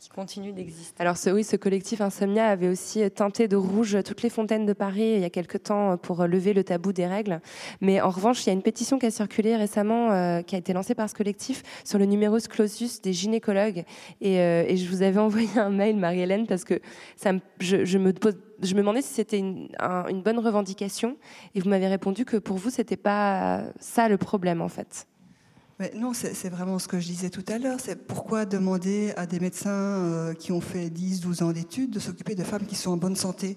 [0.00, 0.98] qui continue d'exister.
[0.98, 4.72] Alors ce, oui, ce collectif Insomnia avait aussi teinté de rouge toutes les fontaines de
[4.72, 7.42] Paris il y a quelque temps pour lever le tabou des règles.
[7.82, 10.58] Mais en revanche, il y a une pétition qui a circulé récemment, euh, qui a
[10.58, 13.84] été lancée par ce collectif sur le numerus clausus des gynécologues.
[14.22, 16.80] Et, euh, je vous avais envoyé un mail, Marie-Hélène, parce que
[17.16, 21.16] ça me, je, je me pose je me demandais si c'était une, une, bonne revendication
[21.54, 25.06] et vous m'avez répondu que pour vous c'était pas ça le problème en fait
[25.94, 27.78] non, c'est vraiment ce que je disais tout à l'heure.
[27.80, 31.98] C'est pourquoi demander à des médecins euh, qui ont fait 10, 12 ans d'études de
[31.98, 33.56] s'occuper de femmes qui sont en bonne santé?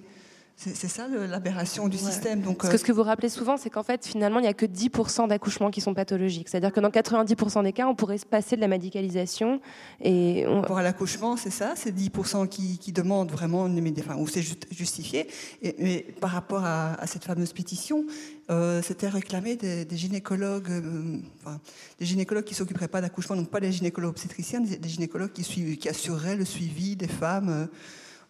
[0.56, 2.42] C'est ça l'aberration du système.
[2.42, 4.54] Donc, Parce que ce que vous rappelez souvent, c'est qu'en fait, finalement, il n'y a
[4.54, 6.48] que 10% d'accouchements qui sont pathologiques.
[6.48, 9.60] C'est-à-dire que dans 90% des cas, on pourrait se passer de la médicalisation.
[10.00, 10.62] Et on...
[10.62, 15.28] Pour l'accouchement, c'est ça, c'est 10% qui, qui, demandent vraiment, enfin, où c'est justifié.
[15.62, 18.06] Et, mais par rapport à, cette fameuse pétition,
[18.50, 21.60] euh, c'était réclamé des, gynécologues, euh, enfin,
[22.00, 25.78] des gynécologues qui s'occuperaient pas d'accouchement, donc pas des gynécologues obstétriciens, des, gynécologues qui, suivent,
[25.78, 27.66] qui assureraient le suivi des femmes euh,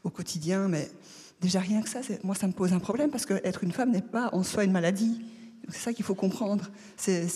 [0.04, 0.68] au quotidien.
[0.68, 0.90] Mais
[1.44, 4.02] Déjà rien que ça, moi ça me pose un problème parce qu'être une femme n'est
[4.02, 5.20] pas en soi une maladie.
[5.68, 6.72] C'est ça qu'il faut comprendre.
[6.96, 7.28] C'est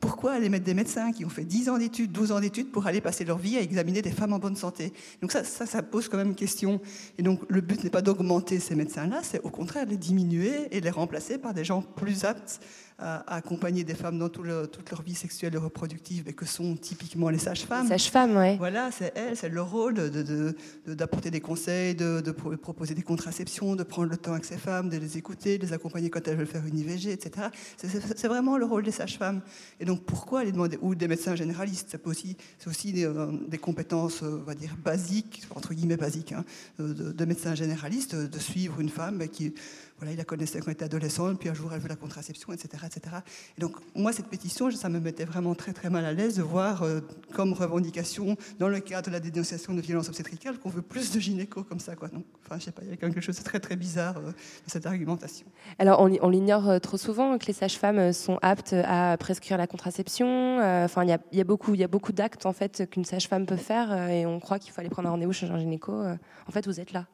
[0.00, 2.86] pourquoi aller mettre des médecins qui ont fait 10 ans d'études, 12 ans d'études pour
[2.86, 5.82] aller passer leur vie à examiner des femmes en bonne santé Donc ça, ça, ça
[5.82, 6.80] pose quand même une question.
[7.18, 10.68] Et donc le but n'est pas d'augmenter ces médecins-là, c'est au contraire de les diminuer
[10.70, 12.60] et les remplacer par des gens plus aptes
[13.00, 16.44] à, accompagner des femmes dans tout le, toute leur vie sexuelle et reproductive, et que
[16.44, 17.88] sont typiquement les sages-femmes.
[17.88, 18.56] Sages-femmes, oui.
[18.58, 23.76] Voilà, c'est elles, c'est leur rôle d'apporter de, de, des conseils, de, proposer des contraceptions,
[23.76, 26.36] de prendre le temps avec ces femmes, de les écouter, de les accompagner quand elles
[26.36, 27.48] veulent faire une IVG, etc.
[27.76, 29.40] C'est vraiment le rôle des sages-femmes.
[29.80, 32.36] Et donc pourquoi les demander, ou des médecins généralistes, c'est aussi,
[32.66, 36.44] aussi des, euh, des, compétences, on va dire, basiques, entre guillemets basiques, hein,
[36.78, 39.54] de médecins généralistes, de suivre une femme qui
[40.00, 42.54] voilà, il la connaissait quand elle était adolescente, puis un jour elle veut la contraception,
[42.54, 43.16] etc., etc.
[43.58, 46.42] Et donc moi, cette pétition, ça me mettait vraiment très très mal à l'aise de
[46.42, 47.00] voir euh,
[47.34, 51.20] comme revendication dans le cadre de la dénonciation de violences obstétricales qu'on veut plus de
[51.20, 52.08] gynéco comme ça, quoi.
[52.08, 54.22] Donc, enfin, je sais pas, il y a quelque chose de très très bizarre euh,
[54.30, 55.46] dans cette argumentation.
[55.78, 59.66] Alors on, on l'ignore euh, trop souvent que les sages-femmes sont aptes à prescrire la
[59.66, 60.60] contraception.
[60.84, 64.58] Enfin, il y a, beaucoup d'actes en fait qu'une sage-femme peut faire, et on croit
[64.58, 65.92] qu'il faut aller prendre un rendez-vous chez un gynéco.
[65.92, 67.06] En fait, vous êtes là.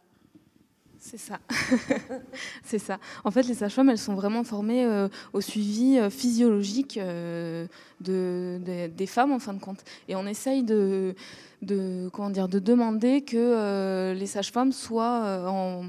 [0.98, 1.38] C'est ça.
[2.64, 2.98] c'est ça.
[3.24, 7.66] En fait, les sages-femmes, elles sont vraiment formées euh, au suivi euh, physiologique euh,
[8.00, 9.84] de, des femmes, en fin de compte.
[10.08, 11.14] Et on essaye de
[11.62, 15.84] demander que les sages-femmes soient en,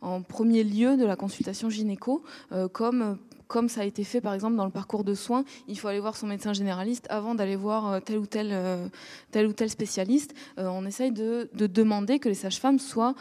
[0.00, 2.22] en, premier lieu de la consultation gynéco,
[2.72, 3.18] comme
[3.50, 5.98] comme ça a été fait par exemple dans le parcours de soins, il faut aller
[5.98, 8.86] voir son médecin généraliste avant d'aller voir euh, tel ou tel, euh,
[9.32, 10.34] tel ou tel spécialiste.
[10.58, 13.14] Euh, on essaye de, demander que les sages-femmes soient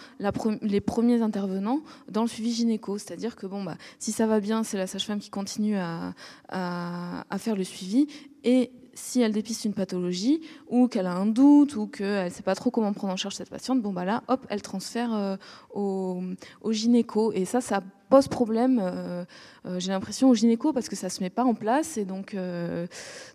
[0.61, 2.99] les premiers intervenants dans le suivi gynéco.
[2.99, 6.13] C'est-à-dire que bon, bah, si ça va bien, c'est la sage-femme qui continue à,
[6.49, 8.07] à, faire le suivi.
[8.43, 12.43] Et si elle dépiste une pathologie ou qu'elle a un doute ou qu'elle ne sait
[12.43, 15.37] pas trop comment prendre en charge cette patiente, bon bah là, hop, elle transfère
[15.73, 16.21] au,
[16.61, 17.31] au, gynéco.
[17.33, 19.23] Et ça, ça pose problème, euh,
[19.65, 21.97] euh, j'ai l'impression, au gynéco parce que ça ne se met pas en place.
[21.97, 22.87] Et donc, euh,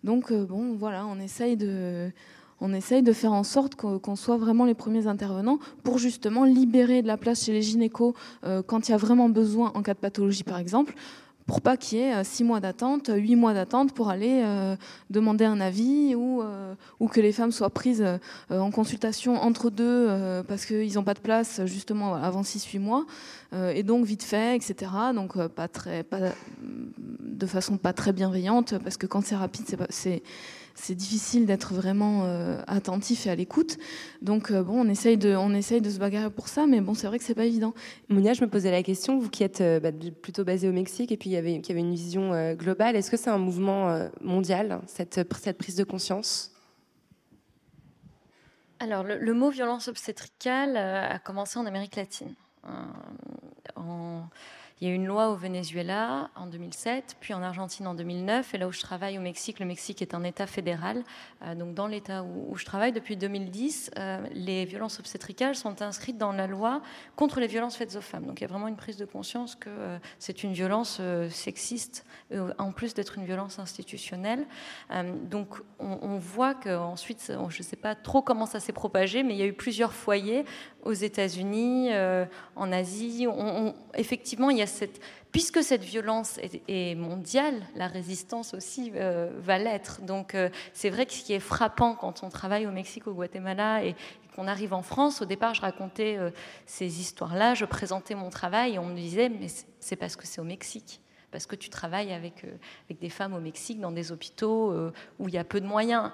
[0.02, 2.10] donc bon, voilà, on essaye de
[2.60, 7.02] on essaye de faire en sorte qu'on soit vraiment les premiers intervenants pour justement libérer
[7.02, 9.98] de la place chez les gynécos quand il y a vraiment besoin en cas de
[9.98, 10.94] pathologie par exemple,
[11.46, 14.76] pour pas qu'il y ait euh, six mois d'attente, huit mois d'attente pour aller euh,
[15.10, 16.74] demander un avis ou, euh,
[17.10, 18.04] que les femmes soient prises
[18.50, 20.08] en consultation entre deux
[20.48, 23.04] parce qu'ils n'ont pas de place justement avant six, huit mois
[23.52, 24.90] et donc vite fait, etc.
[25.14, 26.04] Donc pas très,
[26.60, 30.22] de façon pas très bienveillante parce que quand c'est rapide, c'est
[30.74, 33.78] c'est difficile d'être vraiment euh, attentif et à l'écoute.
[34.22, 36.94] Donc euh, bon, on essaye de, on essaye de se bagarrer pour ça, mais bon,
[36.94, 37.74] c'est vrai que c'est pas évident.
[38.08, 39.90] Mounia, je me posais la question, vous qui êtes euh, bah,
[40.22, 43.16] plutôt basé au Mexique et puis y avait, qui avait une vision globale, est-ce que
[43.16, 46.52] c'est un mouvement mondial cette, cette prise de conscience?
[48.80, 52.34] Alors le, le, mot violence obstétricale a commencé en Amérique latine.
[53.76, 54.24] En
[54.84, 58.58] il y a une loi au Venezuela en 2007, puis en Argentine en 2009, et
[58.58, 61.04] là où je travaille au Mexique, le Mexique est un État fédéral.
[61.40, 66.18] Euh, donc dans l'État où, je travaille depuis 2010, euh, les violences obstétricales sont inscrites
[66.18, 66.82] dans la loi
[67.16, 68.26] contre les violences faites aux femmes.
[68.26, 72.04] Donc il y a vraiment une prise de conscience que euh, c'est une violence sexiste,
[72.58, 74.46] en plus d'être une violence institutionnelle.
[75.30, 79.32] donc on, on voit qu'ensuite, je ne sais pas trop comment ça s'est propagé, mais
[79.32, 80.44] il y a eu plusieurs foyers
[80.82, 81.90] aux États-Unis,
[82.56, 83.26] en Asie.
[83.94, 84.66] Effectivement, il y a
[85.32, 90.00] puisque cette violence est, mondiale, la résistance aussi euh, va l'être.
[90.02, 93.14] Donc euh, c'est vrai que ce qui est frappant quand on travaille au Mexique, au
[93.14, 93.94] Guatemala et,
[94.34, 96.30] qu'on arrive en France, au départ je racontais euh,
[96.66, 99.46] ces histoires-là, je présentais mon travail et on me disait mais
[99.80, 101.00] c'est parce que c'est au Mexique
[101.30, 102.44] parce que tu travailles avec,
[102.86, 104.72] avec des femmes au Mexique dans des hôpitaux
[105.18, 106.12] où il y a peu de moyens.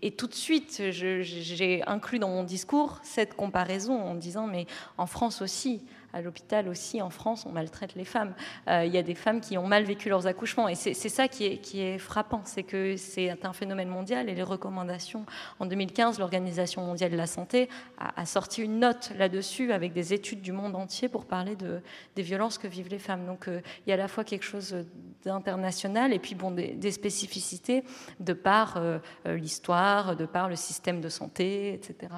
[0.00, 4.66] Et tout de suite, j'ai inclus dans mon discours cette comparaison en disant, mais
[4.96, 5.82] en France aussi,
[6.12, 8.34] à l'hôpital aussi, en France, on maltraite les femmes.
[8.68, 10.68] Euh, il y a des femmes qui ont mal vécu leurs accouchements.
[10.68, 11.44] Et c'est ça qui
[11.74, 15.26] est, frappant, c'est que c'est un phénomène mondial et les recommandations.
[15.58, 20.40] En 2015, l'Organisation mondiale de la santé a, sorti une note là-dessus avec des études
[20.40, 21.80] du monde entier pour parler de,
[22.16, 23.26] des violences que vivent les femmes.
[23.26, 24.76] Donc euh, il y a à la fois quelque chose
[25.24, 27.84] d'international et puis bon, des, spécificités
[28.20, 32.12] de par euh, l'histoire, de par le système de santé, etc.,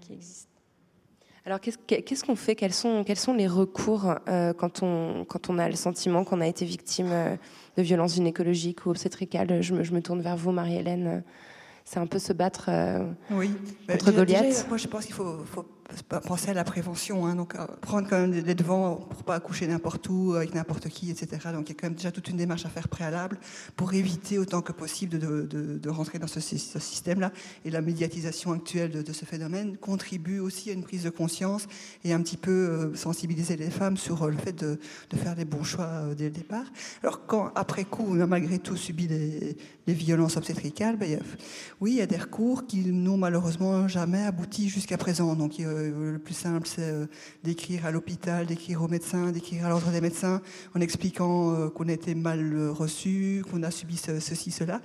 [0.00, 0.47] qui existent.
[1.48, 2.54] Alors, qu'est-ce qu'on fait?
[2.54, 6.42] Quels sont, quels sont les recours euh, quand, on, quand on a le sentiment qu'on
[6.42, 7.36] a été victime euh,
[7.78, 9.62] de violences gynécologiques ou obstétricales?
[9.62, 11.22] Je me, je me tourne vers vous, Marie-Hélène.
[11.86, 13.50] C'est un peu se battre euh, oui.
[13.88, 14.66] contre Goliath.
[14.68, 15.64] moi, je pense qu'il faut, faut
[16.08, 20.08] penser à la prévention, hein, donc prendre quand même les devants pour pas accoucher n'importe
[20.08, 21.48] où, avec n'importe qui, etc.
[21.52, 23.38] Donc il y a quand même déjà toute une démarche à faire préalable
[23.76, 27.32] pour éviter autant que possible de, rentrer dans ce, système-là.
[27.64, 31.66] Et la médiatisation actuelle de, ce phénomène contribue aussi à une prise de conscience
[32.04, 34.78] et un petit peu euh, sensibiliser les femmes sur euh, le fait de,
[35.16, 36.66] faire les bons choix euh, dès le départ.
[37.02, 41.18] Alors quand après coup, on a malgré tout subi les violences obstétricales, ben,
[41.80, 45.34] oui, il y a des recours qui n'ont malheureusement jamais abouti jusqu'à présent.
[45.34, 45.77] Donc il euh,
[46.12, 47.06] le plus simple, c'est euh,
[47.44, 50.40] d'écrire à l'hôpital, d'écrire aux médecins, d'écrire à l'ordre des médecins,
[50.74, 54.80] en expliquant euh, qu'on a été mal reçu, qu'on a subi ce- ceci, cela.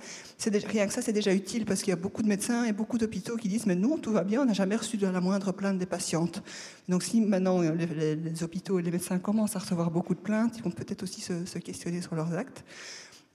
[0.66, 2.98] Rien que ça, c'est déjà utile parce qu'il y a beaucoup de médecins et beaucoup
[2.98, 5.78] d'hôpitaux qui disent mais nous, tout va bien, on n'a jamais reçu la moindre plainte
[5.78, 6.42] des patientes.
[6.88, 10.54] Donc si maintenant euh, les, hôpitaux et les médecins commencent à recevoir beaucoup de plaintes,
[10.58, 12.64] ils vont peut-être aussi se questionner sur leurs actes.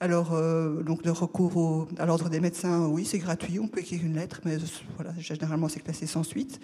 [0.01, 3.99] Alors, euh, donc le recours à l'ordre des médecins, oui, c'est gratuit, on peut écrire
[4.01, 4.57] une lettre, mais
[4.95, 6.61] voilà, généralement c'est classé sans suite.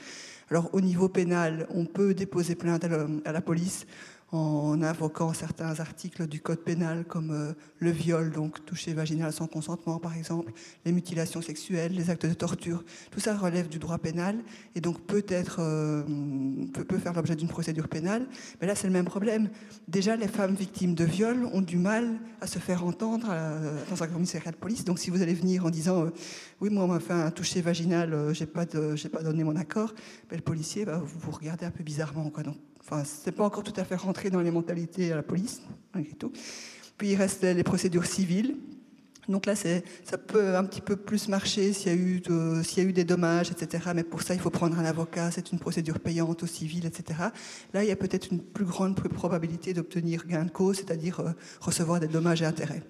[0.49, 3.87] Alors, au niveau pénal, on peut déposer plainte à la, à la police
[4.35, 9.47] en invoquant certains articles du code pénal comme euh, le viol, donc toucher vaginal sans
[9.47, 10.51] consentement par exemple,
[10.85, 12.83] les mutilations sexuelles, les actes de torture.
[13.11, 14.43] Tout ça relève du droit pénal
[14.75, 16.03] et donc peut être euh,
[16.73, 18.27] peut, faire l'objet d'une procédure pénale.
[18.59, 19.49] Mais là, c'est le même problème.
[19.87, 24.03] Déjà, les femmes victimes de viol ont du mal à se faire entendre euh, dans
[24.03, 24.83] un commissariat de police.
[24.83, 26.07] Donc, si vous allez venir en disant
[26.61, 29.93] oui, moi, on m'a fait un toucher vaginal, j'ai pas pas donné mon accord,
[30.29, 32.29] ben, le policier va vous, vous regarder un peu bizarrement,
[32.85, 35.61] enfin, c'est pas encore tout à fait rentré dans les mentalités à la police,
[35.93, 36.31] malgré tout.
[36.97, 38.55] Puis il reste les procédures civiles.
[39.27, 42.83] Donc là, ça peut un petit peu plus marcher s'il y, a eu y a
[42.83, 43.91] eu des dommages, etc.
[43.95, 47.19] Mais pour ça, il faut prendre un avocat, c'est une procédure payante au civil, etc.
[47.73, 51.31] Là, il y a peut-être une plus grande probabilité d'obtenir gain de cause, c'est-à-dire euh,
[51.59, 52.83] recevoir des dommages et intérêts.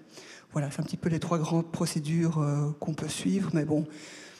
[0.52, 3.52] Voilà, c'est un petit peu les trois grandes procédures euh, qu'on peut suivre.
[3.54, 3.86] Mais bon,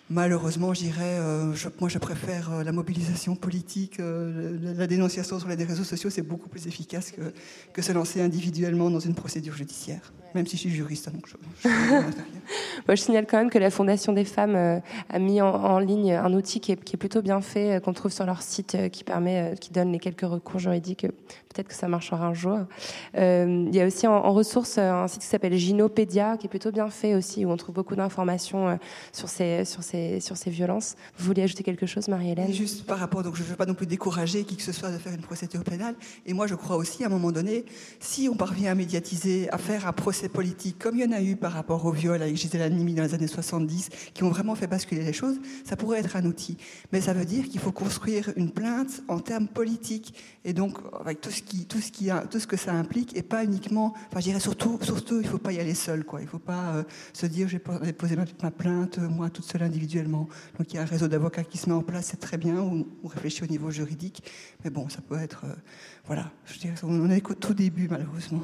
[0.10, 5.40] malheureusement, je dirais, euh, moi, je préfère euh, la mobilisation politique, euh, la, la dénonciation
[5.40, 7.34] sur les réseaux sociaux, c'est beaucoup plus efficace que,
[7.74, 10.14] que se lancer individuellement dans une procédure judiciaire.
[10.36, 11.34] Même si je suis juriste, donc je,
[11.64, 11.70] je-
[12.88, 14.80] Moi, je signale quand même que la Fondation des femmes euh,
[15.10, 17.80] a mis en, en ligne un outil qui est, qui est plutôt bien fait, euh,
[17.80, 21.08] qu'on trouve sur leur site, euh, qui permet, qui donne les quelques recours juridiques.
[21.50, 22.60] Peut-être que ça marchera un jour.
[23.18, 26.50] Euh, il y a aussi en, en ressources un site qui s'appelle Ginopédia, qui est
[26.50, 28.78] plutôt bien fait aussi, où on trouve beaucoup d'informations
[29.14, 30.96] sur ces, sur ces, sur ces violences.
[31.18, 32.52] Vous vouliez ajouter quelque chose, Marie-Hélène?
[32.54, 34.92] Juste par rapport, donc je ne veux pas non plus décourager qui que ce soit
[34.92, 35.96] de faire une procédure pénale.
[36.26, 37.64] Et moi, je crois aussi, à un moment donné,
[38.02, 41.22] si on parvient à médiatiser, à faire un procès politique, comme il y en a
[41.22, 44.56] eu par rapport au viol avec Gisèle Halimi dans les années 70, qui ont vraiment
[44.56, 46.58] fait basculer les choses, ça pourrait être un outil.
[46.92, 50.14] Mais ça veut dire qu'il faut construire une plainte en termes politiques,
[50.44, 53.16] et donc avec tout ce qui, tout ce qui, a- tout ce que ça implique,
[53.18, 53.94] et pas uniquement.
[54.10, 56.22] Enfin, je dirais surtout, surtout, il faut pas y aller seul, quoi.
[56.22, 59.46] Il faut pas euh, se dire, j'ai po- déposé ma, ma plainte euh, moi toute
[59.46, 60.28] seule individuellement.
[60.58, 62.56] Donc il y a un réseau d'avocats qui se met en place, c'est très bien.
[62.62, 64.24] On, réfléchit au niveau juridique,
[64.64, 65.54] mais bon, ça peut être, euh,
[66.06, 66.32] voilà.
[66.46, 68.42] Je dirais, on est qu'au tout début, malheureusement.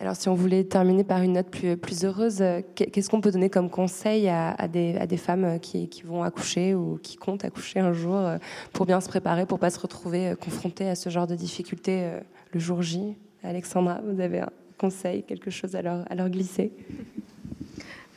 [0.00, 3.20] Alors, si on voulait terminer par une note plus, plus heureuse, euh, qu'est- qu'est-ce qu'on
[3.20, 6.74] peut donner comme conseil à, à des, à des femmes euh, qui, qui vont accoucher
[6.74, 8.38] ou qui comptent accoucher un jour euh,
[8.72, 12.10] pour bien se préparer, pour pas se retrouver confrontées à ce genre de difficultés
[12.52, 13.14] le jour J?
[13.44, 16.72] Alexandra, vous avez un conseil, quelque chose à leur, à leur glisser?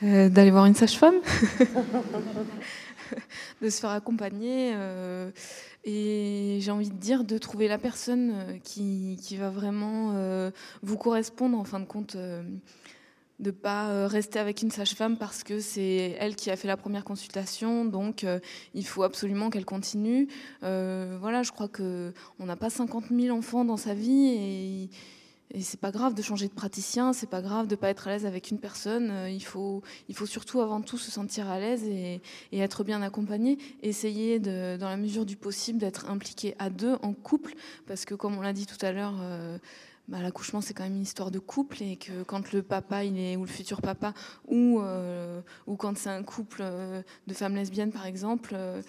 [0.04, 1.16] Euh, D'aller voir une sage-femme,
[3.62, 4.72] de se faire accompagner.
[4.76, 5.30] euh,
[5.88, 10.52] et j'ai envie de dire de trouver la personne euh, qui, qui va vraiment euh,
[10.84, 12.16] vous correspondre en fin de compte.
[12.16, 12.44] euh,
[13.40, 16.76] de pas euh, rester avec une sage-femme parce que c'est elle qui a fait la
[16.76, 18.26] première consultation, donc
[18.74, 20.28] il faut absolument qu'elle continue.
[20.62, 24.90] Voilà, je crois que on n'a pas 50 000 enfants dans sa vie
[25.52, 28.12] et c'est pas grave de changer de praticien, c'est pas grave de pas être à
[28.12, 29.10] l'aise avec une personne.
[29.12, 32.22] Euh, Il faut, il faut surtout avant tout se sentir à l'aise et,
[32.52, 33.58] être bien accompagné.
[33.82, 37.54] Essayer, dans la mesure du possible, d'être impliqué à deux, en couple,
[37.86, 39.58] parce que comme on l'a dit tout à l'heure, euh,
[40.08, 43.20] bah, l'accouchement c'est quand même une histoire de couple et que quand le papa il
[43.20, 44.14] est ou le futur papa
[44.48, 45.42] ou euh,
[45.78, 48.82] quand c'est un couple euh, de femmes lesbiennes par exemple, euh,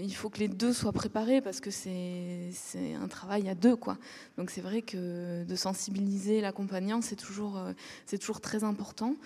[0.00, 2.52] il faut que les deux soient préparés parce que c'est
[2.94, 3.98] un travail à deux quoi.
[4.38, 7.60] Donc c'est vrai que de sensibiliser l'accompagnant c'est toujours
[8.06, 9.16] c'est toujours très important.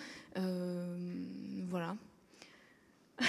[1.68, 1.96] Voilà.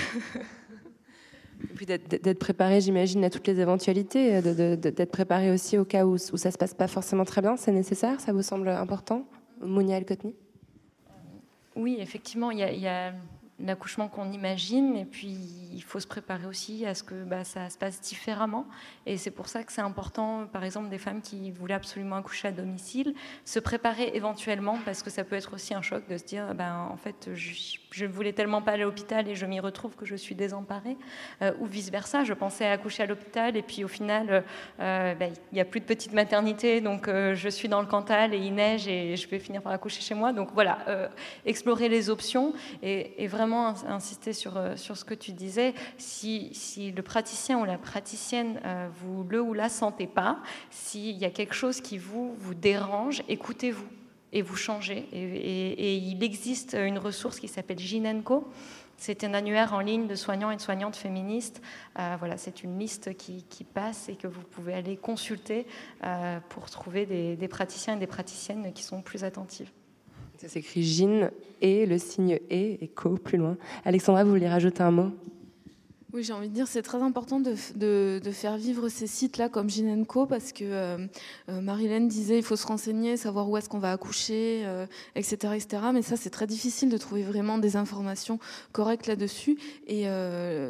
[1.72, 6.18] Et puis d'être préparé, j'imagine, à toutes les éventualités, d'être préparé aussi au cas où,
[6.18, 9.26] ça se passe pas forcément très bien, c'est nécessaire, ça vous semble important
[9.62, 10.36] Mounia El-Kotni
[11.76, 13.14] Oui, effectivement, il y a,
[13.60, 15.38] l'accouchement qu'on imagine, et puis
[15.74, 18.68] il faut se préparer aussi à ce que bah, ça se passe différemment.
[19.06, 22.50] Et c'est pour ça que c'est important, par exemple, des femmes qui voulaient absolument accoucher
[22.50, 23.14] à domicile,
[23.46, 26.90] se préparer éventuellement, parce que ça peut être aussi un choc de se dire, ben,
[26.92, 30.06] en fait, je, je voulais tellement pas aller à l'hôpital et je m'y retrouve que
[30.06, 30.98] je suis désemparée,
[31.42, 32.24] Euh, ou vice-versa.
[32.24, 34.44] Je pensais accoucher à l'hôpital, et puis au final,
[34.80, 37.88] euh, ben, il n'y a plus de petite maternité, donc euh, je suis dans le
[37.88, 40.34] Cantal et il neige et je vais finir par accoucher chez moi.
[40.34, 41.08] Donc voilà, euh,
[41.46, 45.74] explorer les options et, et vraiment ins- insister sur, euh, sur ce que tu disais.
[45.98, 50.40] Si, si le praticien ou la praticienne, euh, vous le ou la sentez pas,
[50.70, 53.88] s'il y a quelque chose qui vous, vous dérange, écoutez-vous
[54.36, 55.08] et vous changez.
[55.14, 58.48] Et, il existe une ressource qui s'appelle Ginenco,
[58.98, 61.62] C'est un annuaire en ligne de soignants et de soignantes féministes.
[61.98, 65.66] Euh, voilà, c'est une liste qui, qui, passe et que vous pouvez aller consulter
[66.04, 69.72] euh, pour trouver des, des, praticiens et des praticiennes qui sont plus attentives.
[70.38, 71.32] Ça s'écrit Gine
[71.62, 73.58] et le signe et et co plus loin.
[73.86, 75.12] Alexandra, vous voulez rajouter un mot?
[76.16, 77.56] Oui, j'ai envie de dire c'est très important de,
[78.32, 80.98] faire vivre ces sites-là comme Ginenco parce que euh,
[81.50, 84.86] euh, Marilène disait il faut se renseigner, savoir où est-ce qu'on va accoucher, euh,
[85.16, 85.84] etc., etc.
[85.94, 88.40] Mais ça, c'est très difficile de trouver vraiment des informations
[88.72, 89.58] correctes là-dessus.
[89.88, 90.06] Et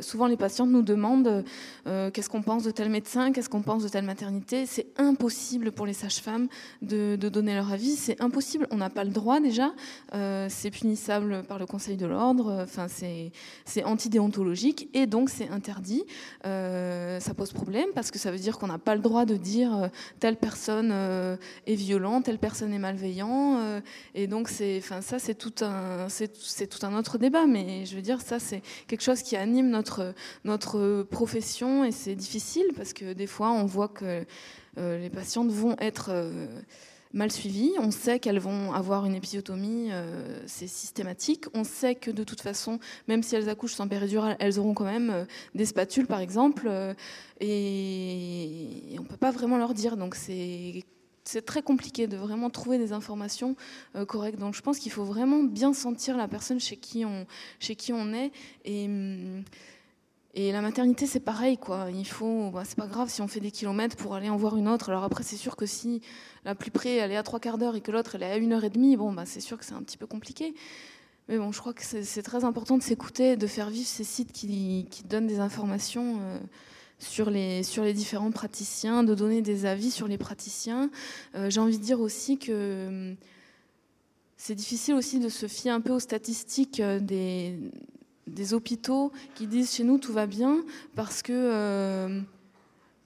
[0.01, 1.43] souvent, les patientes nous demandent
[1.85, 4.65] qu'est-ce qu'on pense de tel médecin, qu'est-ce qu'on pense de telle maternité.
[4.65, 6.47] C'est impossible pour les sages-femmes
[6.81, 7.95] de, donner leur avis.
[7.95, 8.67] C'est impossible.
[8.71, 9.73] On n'a pas le droit déjà.
[10.11, 12.63] C'est punissable par le Conseil de l'ordre.
[12.63, 14.89] Enfin, c'est antidéontologique.
[14.93, 16.03] Et donc, c'est interdit,
[16.45, 19.35] euh, ça pose problème parce que ça veut dire qu'on n'a pas le droit de
[19.35, 19.87] dire euh,
[20.19, 21.35] telle personne euh,
[21.67, 23.57] est violente, telle personne est malveillant.
[23.59, 23.81] Euh,
[24.13, 27.45] et donc, c'est, enfin, ça, c'est tout un, c'est tout un autre débat.
[27.45, 30.13] Mais je veux dire, ça, c'est quelque chose qui anime notre
[30.43, 34.25] notre profession et c'est difficile parce que des fois, on voit que
[34.77, 36.11] les patientes vont être
[37.15, 37.71] mal suivies.
[37.79, 41.45] On sait qu'elles vont avoir une épisiotomie, euh, c'est systématique.
[41.53, 44.85] On sait que de toute façon, même si elles accouchent sans péridurale, elles auront quand
[44.85, 46.65] même euh, des spatules, par exemple.
[46.67, 46.93] Euh,
[47.39, 49.97] et, on ne peut pas vraiment leur dire.
[49.97, 50.83] Donc c'est
[51.27, 53.55] c'est très compliqué de vraiment trouver des informations
[54.07, 54.37] correctes.
[54.37, 57.25] Donc je pense qu'il faut vraiment bien sentir la personne chez qui on,
[57.59, 58.31] chez qui on est.
[58.63, 58.87] Et,
[60.37, 61.87] et la maternité, c'est pareil, quoi.
[61.93, 64.57] Il faut, bah, c'est pas grave si on fait des kilomètres pour aller en voir
[64.57, 64.89] une autre.
[64.89, 66.01] Alors après, c'est sûr que si
[66.43, 68.35] la plus près, elle est à trois quarts d'heure et que l'autre, elle est à
[68.35, 70.53] une heure et demie, bon, bah, c'est sûr que c'est un petit peu compliqué.
[71.29, 74.33] Mais bon, je crois que c'est très important de s'écouter, de faire vivre ces sites
[74.33, 76.19] qui, donnent des informations.
[76.19, 76.37] Euh,
[76.97, 77.61] sur les,
[77.93, 80.89] différents praticiens, de donner des avis sur les praticiens.
[81.35, 83.13] Euh, J'ai envie de dire aussi que
[84.37, 87.59] c'est difficile aussi de se fier un peu aux statistiques des,
[88.27, 90.63] des hôpitaux qui disent chez nous tout va bien
[90.95, 92.21] parce que euh,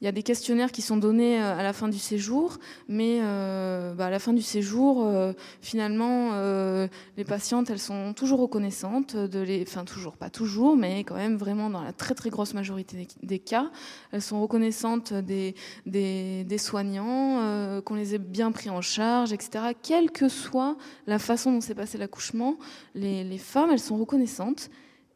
[0.01, 2.57] il y a des questionnaires qui sont donnés à la fin du séjour,
[2.87, 8.13] mais euh, bah, à la fin du séjour, euh, finalement, euh, les patientes, elles sont
[8.13, 12.15] toujours reconnaissantes de les, enfin toujours, pas toujours, mais quand même vraiment dans la très
[12.15, 13.71] très grosse majorité des, des cas,
[14.13, 15.53] elles sont reconnaissantes des,
[15.85, 19.73] des, des soignants, euh, qu'on les ait bien pris en charge, etc.
[19.83, 22.57] Quelle que soit la façon dont s'est passé l'accouchement,
[22.95, 24.69] les, les femmes, elles sont reconnaissantes.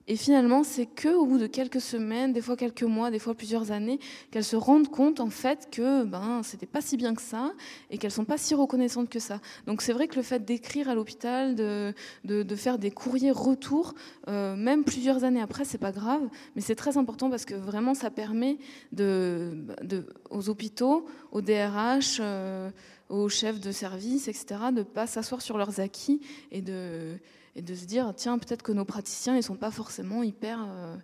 [0.08, 3.36] Et finalement, c'est que au bout de quelques semaines, des fois quelques mois, des fois
[3.36, 3.99] plusieurs années,
[4.32, 7.54] qu'elles se rendent compte en fait que ben c'était pas si bien que ça
[7.89, 9.39] et qu'elles sont pas si reconnaissantes que ça.
[9.66, 11.93] Donc c'est vrai que le fait d'écrire à l'hôpital, de,
[12.26, 13.93] de, faire des courriers retour,
[14.28, 16.22] euh, même plusieurs années après, c'est pas grave,
[16.56, 18.58] mais c'est très important parce que vraiment ça permet
[18.91, 22.18] de, de aux hôpitaux, aux DRH.
[22.20, 22.70] Euh,
[23.10, 27.20] aux chefs de service, etc., de ne pas s'asseoir sur leurs acquis et de,
[27.56, 30.95] et de se dire tiens peut-être que nos praticiens ils sont pas forcément hyper euh,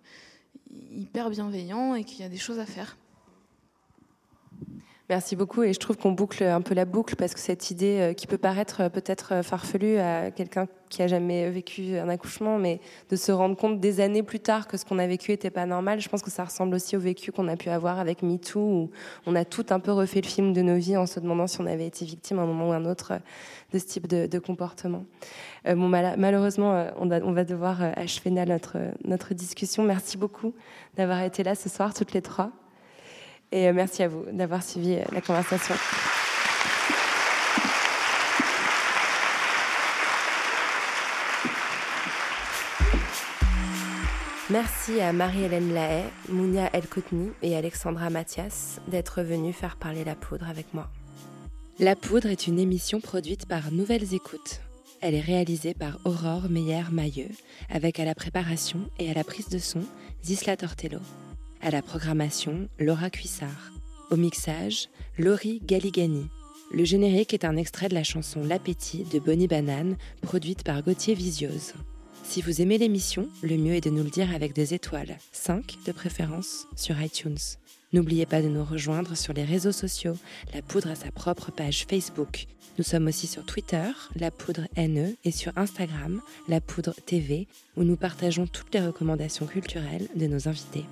[0.92, 2.98] hyper bienveillants et qu'il y a des choses à faire.
[5.10, 8.14] Merci beaucoup et je trouve qu'on boucle un peu la boucle parce que cette idée
[8.16, 12.80] qui peut paraître peut-être farfelue à quelqu'un qui a jamais vécu un accouchement, mais
[13.10, 15.66] de se rendre compte des années plus tard que ce qu'on a vécu était pas
[15.66, 18.60] normal, je pense que ça ressemble aussi au vécu qu'on a pu avoir avec MeToo
[18.60, 18.92] où
[19.26, 21.62] on a tout un peu refait le film de nos vies en se demandant si
[21.62, 23.14] on avait été victime à un moment ou un autre
[23.72, 25.06] de ce type de, comportement.
[25.68, 29.84] Euh, bon, mal malheureusement, on, va devoir achever notre, notre discussion.
[29.84, 30.54] Merci beaucoup
[30.98, 32.52] d'avoir été là ce soir toutes les trois.
[33.52, 35.76] Et merci à vous d'avoir suivi la conversation.
[44.52, 50.50] Merci à Marie-Hélène Lahaye, Mounia El-Kotni et Alexandra Mathias d'être venus faire parler la poudre
[50.50, 50.90] avec moi.
[51.78, 54.62] La poudre est une émission produite par Nouvelles Écoutes.
[55.02, 57.30] Elle est réalisée par Aurore Meyer-Mailleux,
[57.70, 59.82] avec à la préparation et à la prise de son
[60.24, 61.00] Zisla Tortello.
[61.62, 63.74] À la programmation, Laura Cuissard.
[64.12, 64.88] Au mixage,
[65.18, 66.28] Laurie Galigani.
[66.72, 71.16] Le générique est un extrait de la chanson L'appétit de Bonnie Banane, produite par Gauthier
[71.16, 71.74] Visiose.
[72.24, 75.80] Si vous aimez l'émission, le mieux est de nous le dire avec des étoiles, 5
[75.86, 77.38] de préférence, sur iTunes.
[77.92, 80.16] N'oubliez pas de nous rejoindre sur les réseaux sociaux.
[80.54, 82.46] La Poudre a sa propre page Facebook.
[82.78, 87.84] Nous sommes aussi sur Twitter, La Poudre NE, et sur Instagram, La Poudre TV, où
[87.84, 90.86] nous partageons toutes les recommandations culturelles de nos invités.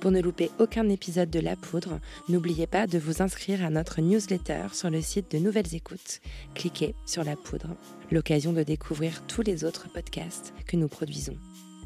[0.00, 4.00] Pour ne louper aucun épisode de La Poudre, n'oubliez pas de vous inscrire à notre
[4.00, 6.20] newsletter sur le site de Nouvelles Écoutes.
[6.54, 7.76] Cliquez sur La Poudre,
[8.10, 11.36] l'occasion de découvrir tous les autres podcasts que nous produisons.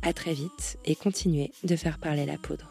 [0.03, 2.70] À très vite et continuez de faire parler la poudre.